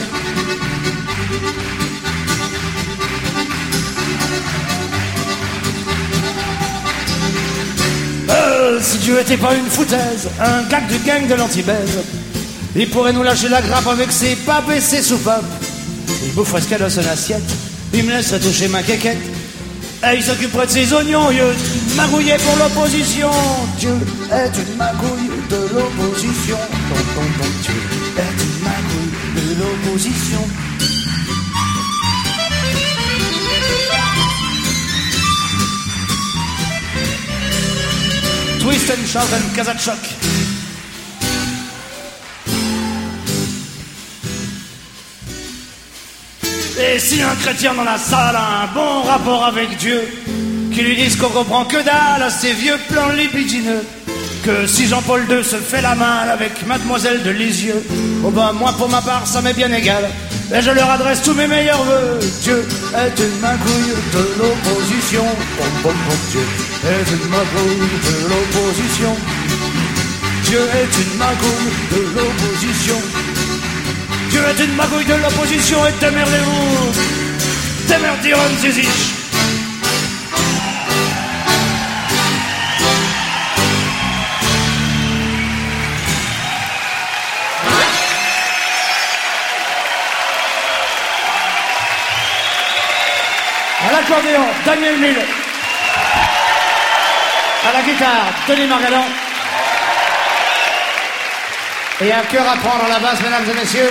[8.28, 12.00] Euh, si Dieu était pas une foutaise, un gag du gang de l'antibèse,
[12.76, 15.42] il pourrait nous lâcher la grappe avec ses papes et ses soupapes.
[16.22, 17.50] Il boufferait ce qu'il y a son assiette,
[17.94, 19.35] il me laisserait toucher ma quéquette.
[20.04, 23.30] Et il s'occuperait de ses oignons, il est magouillé pour l'opposition.
[23.78, 23.94] Dieu
[24.30, 26.58] est une magouille de l'opposition.
[27.62, 27.74] Dieu
[28.18, 30.40] est une magouille de l'opposition.
[38.60, 40.15] Twist and shout and Kazachok.
[46.78, 50.00] Et si un chrétien dans la salle a un bon rapport avec Dieu,
[50.72, 53.82] qui lui dise qu'on comprend que dalle à ces vieux plans libidineux,
[54.44, 57.82] que si Jean-Paul II se fait la main avec Mademoiselle de Lisieux,
[58.24, 60.04] oh ben moi pour ma part ça m'est bien égal,
[60.54, 62.18] et je leur adresse tous mes meilleurs voeux.
[62.42, 65.24] Dieu est une magouille de l'opposition,
[66.30, 66.46] Dieu
[66.84, 69.16] est une magouille de l'opposition.
[70.44, 72.94] Dieu est une magouille de l'opposition.
[74.36, 76.92] Dieu est une magouille de l'opposition et démerdez-vous
[77.88, 78.86] Démerdiront Zizic
[93.88, 95.16] À l'accordéon, Daniel Mille.
[97.66, 99.04] À la guitare, Denis Margalan.
[102.02, 103.90] Et un cœur à prendre à la basse, mesdames et messieurs,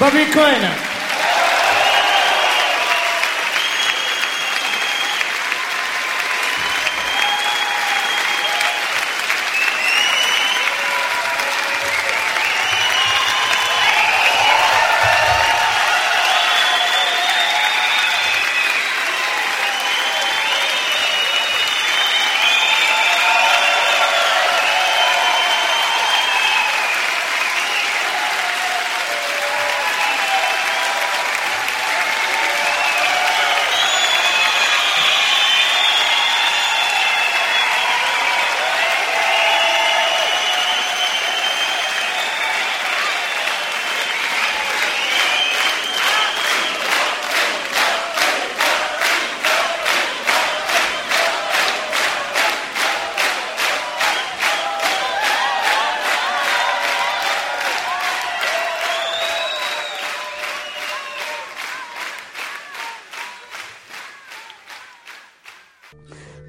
[0.00, 0.89] Bobby Cohen.